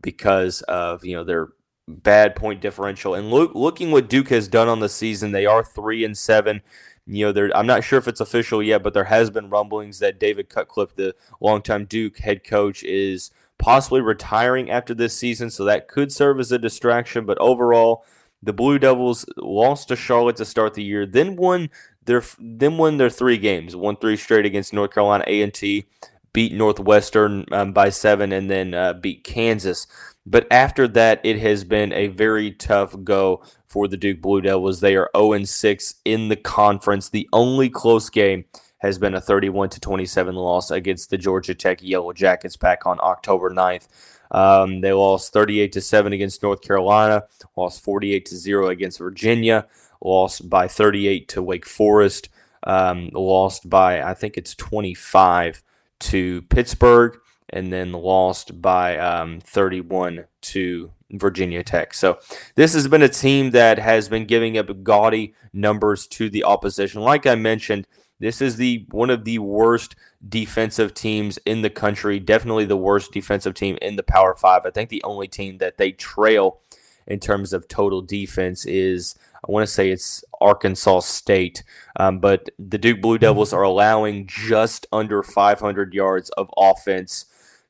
because 0.01 0.61
of 0.63 1.05
you 1.05 1.15
know 1.15 1.23
their 1.23 1.49
bad 1.87 2.35
point 2.35 2.61
differential. 2.61 3.13
And 3.13 3.29
look, 3.29 3.53
looking 3.53 3.91
what 3.91 4.09
Duke 4.09 4.29
has 4.29 4.47
done 4.47 4.67
on 4.67 4.79
the 4.79 4.89
season, 4.89 5.31
they 5.31 5.45
are 5.45 5.63
three 5.63 6.03
and 6.03 6.17
seven. 6.17 6.61
You 7.07 7.31
know, 7.31 7.49
I'm 7.53 7.67
not 7.67 7.83
sure 7.83 7.99
if 7.99 8.07
it's 8.07 8.19
official 8.19 8.63
yet, 8.63 8.81
but 8.81 8.95
there 8.95 9.03
has 9.05 9.29
been 9.29 9.51
rumblings 9.51 9.99
that 9.99 10.19
David 10.19 10.49
Cutcliffe, 10.49 10.95
the 10.95 11.15
longtime 11.39 11.85
Duke 11.85 12.17
head 12.17 12.43
coach, 12.43 12.83
is 12.83 13.29
possibly 13.57 14.01
retiring 14.01 14.69
after 14.69 14.93
this 14.93 15.17
season, 15.17 15.49
so 15.49 15.63
that 15.65 15.87
could 15.87 16.11
serve 16.11 16.39
as 16.39 16.51
a 16.51 16.59
distraction. 16.59 17.25
But 17.25 17.37
overall, 17.39 18.05
the 18.41 18.53
Blue 18.53 18.79
Devils 18.79 19.25
lost 19.37 19.87
to 19.87 19.95
Charlotte 19.95 20.35
to 20.37 20.45
start 20.45 20.73
the 20.73 20.83
year, 20.83 21.05
then 21.05 21.35
won 21.35 21.69
their 22.05 22.23
then 22.39 22.77
won 22.77 22.97
their 22.97 23.09
three 23.09 23.37
games, 23.37 23.75
won 23.75 23.97
three 23.97 24.17
straight 24.17 24.45
against 24.45 24.73
North 24.73 24.93
Carolina 24.93 25.23
A 25.27 25.41
and 25.41 25.53
T, 25.53 25.85
beat 26.33 26.53
Northwestern 26.53 27.45
um, 27.51 27.73
by 27.73 27.89
seven, 27.89 28.31
and 28.31 28.49
then 28.49 28.73
uh, 28.73 28.93
beat 28.93 29.23
Kansas. 29.23 29.87
But 30.25 30.47
after 30.51 30.87
that, 30.89 31.21
it 31.23 31.39
has 31.39 31.63
been 31.63 31.93
a 31.93 32.07
very 32.07 32.51
tough 32.51 32.95
go 33.03 33.43
for 33.67 33.87
the 33.87 33.97
Duke 33.97 34.21
Blue 34.21 34.41
Devils. 34.41 34.79
They 34.79 34.95
are 34.95 35.09
0 35.15 35.43
6 35.43 35.95
in 36.03 36.29
the 36.29 36.35
conference. 36.35 37.09
The 37.09 37.29
only 37.31 37.69
close 37.69 38.09
game 38.09 38.45
has 38.85 38.97
been 38.97 39.15
a 39.15 39.21
31 39.21 39.69
to 39.69 39.79
27 39.79 40.35
loss 40.35 40.71
against 40.71 41.09
the 41.09 41.17
Georgia 41.17 41.55
Tech 41.55 41.81
Yellow 41.81 42.13
Jackets 42.13 42.55
back 42.55 42.85
on 42.85 42.99
October 43.01 43.49
9th. 43.49 43.87
Um, 44.31 44.81
they 44.81 44.93
lost 44.93 45.33
38 45.33 45.71
to 45.73 45.81
7 45.81 46.13
against 46.13 46.43
North 46.43 46.61
Carolina, 46.61 47.23
lost 47.55 47.83
48 47.83 48.25
to 48.25 48.35
0 48.35 48.67
against 48.69 48.99
Virginia, 48.99 49.67
lost 50.01 50.49
by 50.49 50.67
38 50.67 51.27
to 51.29 51.41
Wake 51.41 51.65
Forest, 51.65 52.29
um, 52.63 53.09
lost 53.13 53.69
by 53.69 54.01
I 54.01 54.13
think 54.13 54.37
it's 54.37 54.55
25 54.55 55.63
to 55.99 56.41
Pittsburgh, 56.43 57.17
and 57.49 57.71
then 57.71 57.91
lost 57.91 58.61
by 58.61 58.97
um, 58.97 59.39
31 59.39 60.25
to 60.41 60.91
Virginia 61.11 61.63
Tech. 61.63 61.93
So 61.93 62.19
this 62.55 62.73
has 62.73 62.87
been 62.87 63.03
a 63.03 63.09
team 63.09 63.51
that 63.51 63.79
has 63.79 64.09
been 64.09 64.25
giving 64.25 64.57
up 64.57 64.83
gaudy 64.83 65.35
numbers 65.53 66.07
to 66.07 66.29
the 66.29 66.43
opposition. 66.43 67.01
Like 67.01 67.25
I 67.25 67.35
mentioned, 67.35 67.87
this 68.19 68.41
is 68.41 68.57
the 68.57 68.85
one 68.91 69.09
of 69.09 69.25
the 69.25 69.39
worst 69.39 69.95
defensive 70.27 70.93
teams 70.93 71.37
in 71.45 71.61
the 71.61 71.69
country. 71.69 72.19
Definitely 72.19 72.65
the 72.65 72.77
worst 72.77 73.11
defensive 73.11 73.53
team 73.53 73.77
in 73.81 73.95
the 73.95 74.03
Power 74.03 74.35
Five. 74.35 74.65
I 74.65 74.71
think 74.71 74.89
the 74.89 75.03
only 75.03 75.27
team 75.27 75.57
that 75.57 75.77
they 75.77 75.91
trail 75.91 76.59
in 77.07 77.19
terms 77.19 77.53
of 77.53 77.67
total 77.67 78.01
defense 78.01 78.65
is 78.65 79.15
I 79.47 79.51
want 79.51 79.67
to 79.67 79.73
say 79.73 79.91
it's 79.91 80.23
Arkansas 80.41 81.01
State, 81.01 81.63
um, 81.97 82.19
but 82.19 82.49
the 82.57 82.77
Duke 82.77 83.01
Blue 83.01 83.17
Devils 83.17 83.53
are 83.53 83.61
allowing 83.61 84.25
just 84.27 84.87
under 84.91 85.21
500 85.21 85.93
yards 85.93 86.29
of 86.31 86.49
offense 86.57 87.25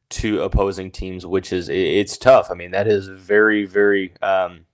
to 0.07 0.41
opposing 0.41 0.91
teams, 0.91 1.25
which 1.25 1.51
is 1.51 1.67
it's 1.67 2.17
tough. 2.17 2.49
I 2.51 2.53
mean, 2.53 2.71
that 2.71 2.87
is 2.87 3.07
very 3.07 3.65
very 3.65 4.13
um, 4.21 4.65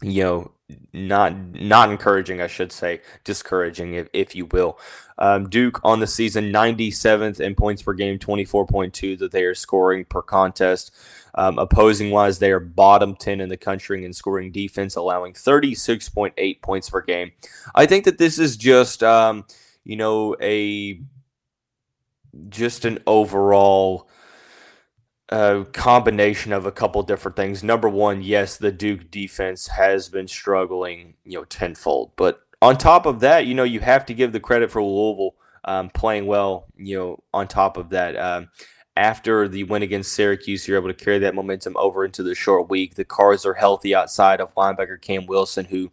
you 0.00 0.22
know 0.22 0.52
not 0.92 1.34
not 1.54 1.90
encouraging, 1.90 2.40
I 2.40 2.46
should 2.46 2.72
say, 2.72 3.00
discouraging, 3.24 3.94
if, 3.94 4.08
if 4.12 4.34
you 4.34 4.46
will. 4.46 4.78
Um, 5.18 5.48
Duke 5.48 5.80
on 5.84 6.00
the 6.00 6.06
season, 6.06 6.52
97th 6.52 7.40
in 7.40 7.54
points 7.54 7.82
per 7.82 7.92
game, 7.92 8.18
24.2 8.18 9.18
that 9.18 9.30
they 9.30 9.44
are 9.44 9.54
scoring 9.54 10.04
per 10.04 10.22
contest. 10.22 10.92
Um, 11.34 11.58
opposing 11.58 12.10
wise, 12.10 12.38
they 12.38 12.50
are 12.50 12.60
bottom 12.60 13.16
10 13.16 13.40
in 13.40 13.48
the 13.48 13.56
country 13.56 14.04
in 14.04 14.12
scoring 14.12 14.52
defense, 14.52 14.96
allowing 14.96 15.32
36.8 15.32 16.60
points 16.60 16.90
per 16.90 17.00
game. 17.00 17.32
I 17.74 17.86
think 17.86 18.04
that 18.04 18.18
this 18.18 18.38
is 18.38 18.56
just, 18.56 19.02
um, 19.02 19.46
you 19.84 19.96
know, 19.96 20.36
a 20.40 21.00
just 22.48 22.84
an 22.84 22.98
overall 23.06 24.08
a 25.32 25.64
combination 25.72 26.52
of 26.52 26.66
a 26.66 26.70
couple 26.72 27.02
different 27.02 27.36
things. 27.36 27.62
Number 27.62 27.88
one, 27.88 28.20
yes, 28.20 28.58
the 28.58 28.70
Duke 28.70 29.10
defense 29.10 29.68
has 29.68 30.10
been 30.10 30.28
struggling, 30.28 31.14
you 31.24 31.38
know, 31.38 31.44
tenfold. 31.44 32.12
But 32.16 32.42
on 32.60 32.76
top 32.76 33.06
of 33.06 33.20
that, 33.20 33.46
you 33.46 33.54
know, 33.54 33.64
you 33.64 33.80
have 33.80 34.04
to 34.06 34.14
give 34.14 34.32
the 34.32 34.40
credit 34.40 34.70
for 34.70 34.82
Louisville 34.82 35.34
um, 35.64 35.88
playing 35.88 36.26
well. 36.26 36.66
You 36.76 36.98
know, 36.98 37.22
on 37.32 37.48
top 37.48 37.78
of 37.78 37.88
that, 37.90 38.14
um, 38.16 38.50
after 38.94 39.48
the 39.48 39.64
win 39.64 39.82
against 39.82 40.12
Syracuse, 40.12 40.68
you're 40.68 40.76
able 40.76 40.92
to 40.92 41.04
carry 41.04 41.18
that 41.20 41.34
momentum 41.34 41.78
over 41.78 42.04
into 42.04 42.22
the 42.22 42.34
short 42.34 42.68
week. 42.68 42.96
The 42.96 43.04
Cards 43.04 43.46
are 43.46 43.54
healthy 43.54 43.94
outside 43.94 44.38
of 44.38 44.54
linebacker 44.54 45.00
Cam 45.00 45.24
Wilson, 45.24 45.64
who 45.64 45.92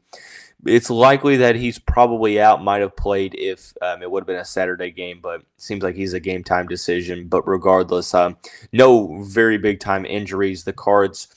it's 0.66 0.90
likely 0.90 1.38
that 1.38 1.56
he's 1.56 1.80
probably 1.80 2.40
out. 2.40 2.64
Might 2.64 2.82
have 2.82 2.96
played 2.96 3.36
if 3.36 3.74
um, 3.82 4.02
it 4.02 4.12
would 4.12 4.22
have 4.22 4.28
been 4.28 4.38
a 4.38 4.46
Saturday 4.46 4.92
game, 4.92 5.20
but 5.22 5.44
seems 5.58 5.84
like 5.84 5.96
he's 5.96 6.14
a 6.14 6.20
game 6.20 6.44
time 6.44 6.68
decision. 6.68 7.28
But 7.28 7.48
regardless, 7.48 8.14
um, 8.14 8.38
no 8.74 9.24
very 9.24 9.58
big 9.58 9.80
time 9.80 10.06
injuries. 10.06 10.64
The 10.64 10.74
Cards 10.74 11.28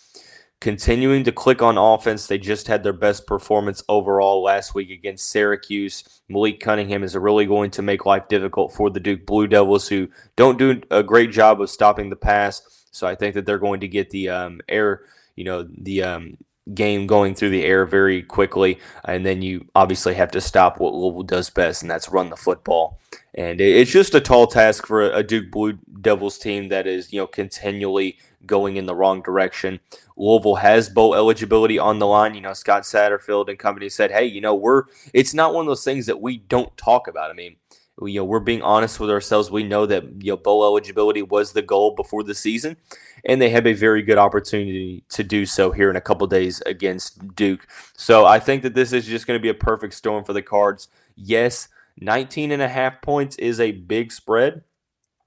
continuing 0.61 1.25
to 1.25 1.33
click 1.33 1.61
on 1.61 1.77
offense. 1.77 2.27
They 2.27 2.39
just 2.39 2.69
had 2.69 2.83
their 2.83 2.93
best 2.93 3.27
performance 3.27 3.83
overall 3.89 4.43
last 4.43 4.75
week 4.75 4.91
against 4.91 5.29
Syracuse. 5.29 6.05
Malik 6.29 6.61
Cunningham 6.61 7.03
is 7.03 7.17
really 7.17 7.47
going 7.47 7.71
to 7.73 7.83
make 7.83 8.07
life 8.07 8.29
difficult 8.29 8.73
for 8.73 8.89
the 8.89 9.01
Duke 9.01 9.27
Blue 9.27 9.47
Devils, 9.47 9.89
who 9.89 10.09
don't 10.37 10.59
do 10.59 10.81
a 10.91 11.03
great 11.03 11.33
job 11.33 11.61
of 11.61 11.71
stopping 11.71 12.11
the 12.11 12.17
pass. 12.17 12.87
So 12.93 13.07
I 13.07 13.15
think 13.15 13.35
that 13.35 13.47
they're 13.47 13.59
going 13.59 13.81
to 13.81 13.89
get 13.89 14.11
the 14.11 14.29
um, 14.29 14.61
air, 14.69 15.03
you 15.35 15.45
know, 15.45 15.67
the 15.79 16.03
um, 16.05 16.39
game 16.75 17.07
going 17.07 17.35
through 17.35 17.51
the 17.51 17.65
air 17.65 17.85
very 17.85 18.23
quickly, 18.23 18.79
and 19.05 19.27
then 19.27 19.43
you 19.43 19.67
obviously 19.75 20.15
have 20.15 20.31
to 20.33 20.41
stop 20.41 20.79
what 20.79 20.95
Louisville 20.95 21.23
does 21.23 21.51
best, 21.51 21.83
and 21.83 21.91
that's 21.91 22.11
run 22.11 22.31
the 22.31 22.37
football. 22.37 23.01
And 23.35 23.61
it's 23.61 23.91
just 23.91 24.15
a 24.15 24.21
tall 24.21 24.47
task 24.47 24.87
for 24.87 25.03
a 25.03 25.23
Duke 25.23 25.51
Blue 25.51 25.79
Devils 26.01 26.39
team 26.39 26.69
that 26.69 26.87
is, 26.87 27.13
you 27.13 27.21
know, 27.21 27.27
continually 27.27 28.19
going 28.45 28.77
in 28.77 28.87
the 28.87 28.95
wrong 28.95 29.23
direction. 29.23 29.81
Louisville 30.17 30.57
has 30.57 30.89
bowl 30.89 31.15
eligibility 31.15 31.79
on 31.79 31.99
the 31.99 32.07
line. 32.07 32.35
You 32.35 32.43
know, 32.43 32.53
Scott 32.53 32.83
Satterfield 32.83 33.49
and 33.49 33.59
company 33.59 33.89
said, 33.89 34.11
"Hey, 34.11 34.27
you 34.27 34.41
know, 34.41 34.55
we're 34.55 34.85
it's 35.15 35.33
not 35.33 35.55
one 35.55 35.65
of 35.65 35.69
those 35.69 35.85
things 35.85 36.07
that 36.07 36.21
we 36.21 36.39
don't 36.39 36.77
talk 36.77 37.09
about." 37.09 37.31
I 37.31 37.35
mean, 37.35 37.57
you 38.07 38.21
know, 38.21 38.25
we're 38.25 38.41
being 38.41 38.63
honest 38.63 39.01
with 39.01 39.11
ourselves. 39.11 39.51
We 39.51 39.63
know 39.63 39.87
that 39.87 40.05
you 40.23 40.33
know 40.33 40.37
bowl 40.37 40.65
eligibility 40.65 41.23
was 41.23 41.53
the 41.53 41.63
goal 41.63 41.95
before 41.95 42.23
the 42.23 42.35
season, 42.35 42.77
and 43.25 43.41
they 43.41 43.51
have 43.51 43.67
a 43.67 43.73
very 43.73 44.03
good 44.03 44.19
opportunity 44.19 45.05
to 45.11 45.25
do 45.25 45.47
so 45.47 45.71
here 45.71 45.91
in 45.91 45.97
a 45.97 46.01
couple 46.01 46.27
days 46.27 46.63
against 46.67 47.35
Duke. 47.35 47.67
So 47.97 48.27
I 48.27 48.39
think 48.39 48.63
that 48.63 48.75
this 48.75 48.93
is 48.93 49.07
just 49.07 49.27
going 49.27 49.39
to 49.39 49.43
be 49.43 49.49
a 49.49 49.55
perfect 49.55 49.95
storm 49.95 50.25
for 50.25 50.33
the 50.33 50.43
Cards. 50.43 50.89
Yes, 51.17 51.69
19 52.01 52.53
and 52.53 52.63
a 52.63 52.69
half 52.69 53.03
points 53.03 53.37
is 53.37 53.61
a 53.61 53.73
big 53.73 54.13
spread, 54.13 54.63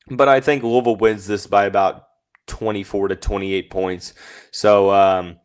but 0.10 0.28
I 0.28 0.40
think 0.40 0.64
Louisville 0.64 0.96
wins 0.96 1.28
this 1.28 1.48
by 1.48 1.66
about 1.66 2.08
24 2.48 3.10
to 3.10 3.16
28 3.16 3.70
points. 3.70 4.14
So 4.52 4.92
um, 4.92 5.38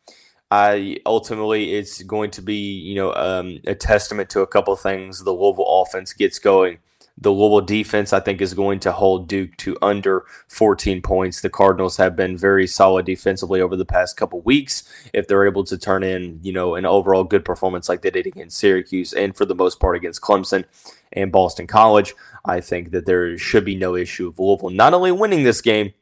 I 0.51 0.99
ultimately 1.07 1.75
it's 1.75 2.03
going 2.03 2.31
to 2.33 2.43
be 2.43 2.57
you 2.57 2.95
know 2.97 3.15
um, 3.15 3.59
a 3.67 3.75
testament 3.75 4.31
to 4.31 4.41
a 4.41 4.47
couple 4.47 4.75
things. 4.77 5.23
The 5.23 5.33
Louisville 5.33 5.83
offense 5.83 6.13
gets 6.13 6.39
going 6.39 6.79
the 7.19 7.31
Louisville 7.31 7.61
defense, 7.61 8.13
I 8.13 8.21
think, 8.21 8.41
is 8.41 8.55
going 8.55 8.81
to 8.81 8.93
hold 8.93 9.29
Duke 9.29 9.57
to 9.59 9.77
under 9.83 10.25
14 10.49 11.03
points. 11.03 11.41
The 11.41 11.51
Cardinals 11.51 11.99
have 11.99 12.17
been 12.17 12.37
very 12.37 12.67
solid 12.67 13.07
defensively 13.07 13.61
over 13.61 13.77
the 13.77 13.85
past 13.85 14.17
couple 14.17 14.41
weeks. 14.41 14.85
If 15.13 15.29
they're 15.29 15.47
able 15.47 15.65
to 15.65 15.77
turn 15.77 16.03
in, 16.03 16.41
you 16.43 16.53
know, 16.53 16.75
an 16.75 16.87
overall 16.87 17.25
good 17.25 17.45
performance 17.45 17.89
like 17.89 18.03
they 18.03 18.11
did 18.11 18.27
against 18.27 18.59
Syracuse 18.59 19.13
and 19.13 19.37
for 19.37 19.45
the 19.45 19.55
most 19.55 19.81
part 19.81 19.97
against 19.97 20.23
Clemson 20.23 20.65
and 21.13 21.31
Boston 21.31 21.67
College, 21.67 22.15
I 22.45 22.61
think 22.61 22.91
that 22.93 23.07
there 23.07 23.37
should 23.37 23.65
be 23.65 23.77
no 23.77 23.97
issue 23.97 24.29
of 24.29 24.39
Louisville 24.39 24.71
not 24.71 24.95
only 24.95 25.13
winning 25.13 25.43
this 25.43 25.61
game, 25.61 25.93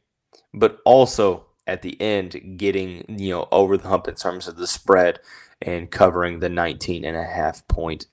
but 0.53 0.79
also 0.85 1.45
at 1.67 1.81
the 1.81 1.99
end 2.01 2.57
getting, 2.57 3.03
you 3.07 3.29
know, 3.29 3.47
over 3.51 3.77
the 3.77 3.87
hump 3.87 4.07
in 4.07 4.15
terms 4.15 4.47
of 4.47 4.57
the 4.57 4.67
spread 4.67 5.19
and 5.61 5.91
covering 5.91 6.39
the 6.39 6.49
19 6.49 7.03
and 7.03 7.17
a 7.17 7.23
half 7.23 7.67
point 7.67 8.07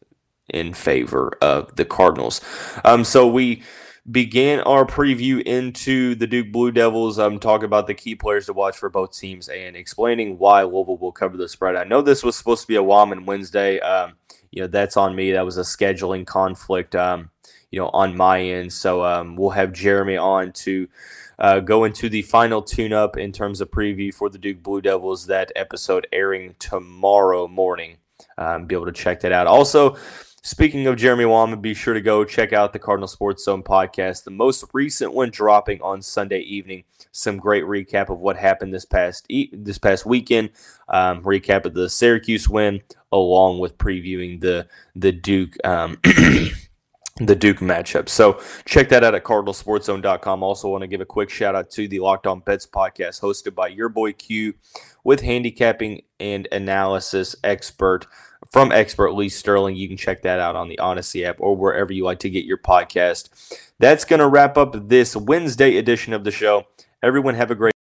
in 0.48 0.74
favor 0.74 1.32
of 1.40 1.74
the 1.76 1.84
Cardinals. 1.84 2.40
Um, 2.84 3.04
so 3.04 3.26
we 3.26 3.62
began 4.10 4.60
our 4.60 4.84
preview 4.84 5.42
into 5.42 6.14
the 6.14 6.26
Duke 6.26 6.52
Blue 6.52 6.70
Devils. 6.70 7.18
I'm 7.18 7.34
um, 7.34 7.38
talking 7.40 7.64
about 7.64 7.86
the 7.86 7.94
key 7.94 8.14
players 8.14 8.46
to 8.46 8.52
watch 8.52 8.76
for 8.76 8.88
both 8.88 9.16
teams 9.16 9.48
and 9.48 9.74
explaining 9.74 10.38
why 10.38 10.62
Louisville 10.62 10.98
will 10.98 11.12
cover 11.12 11.36
the 11.36 11.48
spread. 11.48 11.76
I 11.76 11.84
know 11.84 12.02
this 12.02 12.22
was 12.22 12.36
supposed 12.36 12.62
to 12.62 12.68
be 12.68 12.76
a 12.76 12.82
Wyoming 12.82 13.26
Wednesday. 13.26 13.80
Um, 13.80 14.14
you 14.52 14.62
know 14.62 14.68
that's 14.68 14.96
on 14.96 15.16
me. 15.16 15.32
That 15.32 15.44
was 15.44 15.58
a 15.58 15.62
scheduling 15.62 16.26
conflict. 16.26 16.94
Um, 16.94 17.30
you 17.70 17.80
know 17.80 17.88
on 17.88 18.16
my 18.16 18.40
end. 18.40 18.72
So 18.72 19.04
um, 19.04 19.36
we'll 19.36 19.50
have 19.50 19.72
Jeremy 19.72 20.16
on 20.16 20.52
to. 20.52 20.88
Uh, 21.38 21.60
go 21.60 21.84
into 21.84 22.08
the 22.08 22.22
final 22.22 22.62
tune-up 22.62 23.18
in 23.18 23.30
terms 23.30 23.60
of 23.60 23.70
preview 23.70 24.14
for 24.14 24.30
the 24.30 24.38
Duke 24.38 24.62
Blue 24.62 24.80
Devils. 24.80 25.26
That 25.26 25.52
episode 25.54 26.06
airing 26.10 26.54
tomorrow 26.58 27.46
morning. 27.46 27.98
Um, 28.38 28.64
be 28.64 28.74
able 28.74 28.86
to 28.86 28.92
check 28.92 29.20
that 29.20 29.32
out. 29.32 29.46
Also, 29.46 29.98
Speaking 30.46 30.86
of 30.86 30.94
Jeremy 30.94 31.24
Wallman, 31.24 31.60
be 31.60 31.74
sure 31.74 31.92
to 31.92 32.00
go 32.00 32.24
check 32.24 32.52
out 32.52 32.72
the 32.72 32.78
Cardinal 32.78 33.08
Sports 33.08 33.42
Zone 33.42 33.64
podcast, 33.64 34.22
the 34.22 34.30
most 34.30 34.62
recent 34.72 35.12
one 35.12 35.30
dropping 35.30 35.82
on 35.82 36.00
Sunday 36.00 36.38
evening. 36.38 36.84
Some 37.10 37.38
great 37.38 37.64
recap 37.64 38.10
of 38.10 38.20
what 38.20 38.36
happened 38.36 38.72
this 38.72 38.84
past 38.84 39.26
e- 39.28 39.50
this 39.52 39.76
past 39.76 40.06
weekend. 40.06 40.50
Um, 40.88 41.20
recap 41.24 41.64
of 41.64 41.74
the 41.74 41.88
Syracuse 41.88 42.48
win, 42.48 42.80
along 43.10 43.58
with 43.58 43.76
previewing 43.76 44.40
the 44.40 44.68
the 44.94 45.10
Duke. 45.10 45.56
Um, 45.66 45.98
the 46.04 47.34
Duke 47.34 47.58
matchup. 47.58 48.08
So 48.08 48.40
check 48.66 48.88
that 48.90 49.02
out 49.02 49.16
at 49.16 49.24
cardinalsportszone.com. 49.24 50.44
Also 50.44 50.68
want 50.68 50.82
to 50.82 50.86
give 50.86 51.00
a 51.00 51.06
quick 51.06 51.30
shout 51.30 51.56
out 51.56 51.70
to 51.70 51.88
the 51.88 51.98
Locked 51.98 52.28
On 52.28 52.38
Bets 52.38 52.66
podcast 52.66 53.20
hosted 53.20 53.56
by 53.56 53.66
your 53.66 53.88
boy 53.88 54.12
Q 54.12 54.54
with 55.02 55.22
handicapping 55.22 56.02
and 56.20 56.46
analysis 56.52 57.34
expert 57.42 58.06
from 58.56 58.72
expert 58.72 59.12
Lee 59.12 59.28
Sterling. 59.28 59.76
You 59.76 59.86
can 59.86 59.98
check 59.98 60.22
that 60.22 60.40
out 60.40 60.56
on 60.56 60.70
the 60.70 60.78
Odyssey 60.78 61.26
app 61.26 61.36
or 61.40 61.54
wherever 61.54 61.92
you 61.92 62.04
like 62.04 62.20
to 62.20 62.30
get 62.30 62.46
your 62.46 62.56
podcast. 62.56 63.28
That's 63.78 64.06
going 64.06 64.20
to 64.20 64.26
wrap 64.26 64.56
up 64.56 64.88
this 64.88 65.14
Wednesday 65.14 65.76
edition 65.76 66.14
of 66.14 66.24
the 66.24 66.30
show. 66.30 66.66
Everyone 67.02 67.34
have 67.34 67.50
a 67.50 67.54
great 67.54 67.75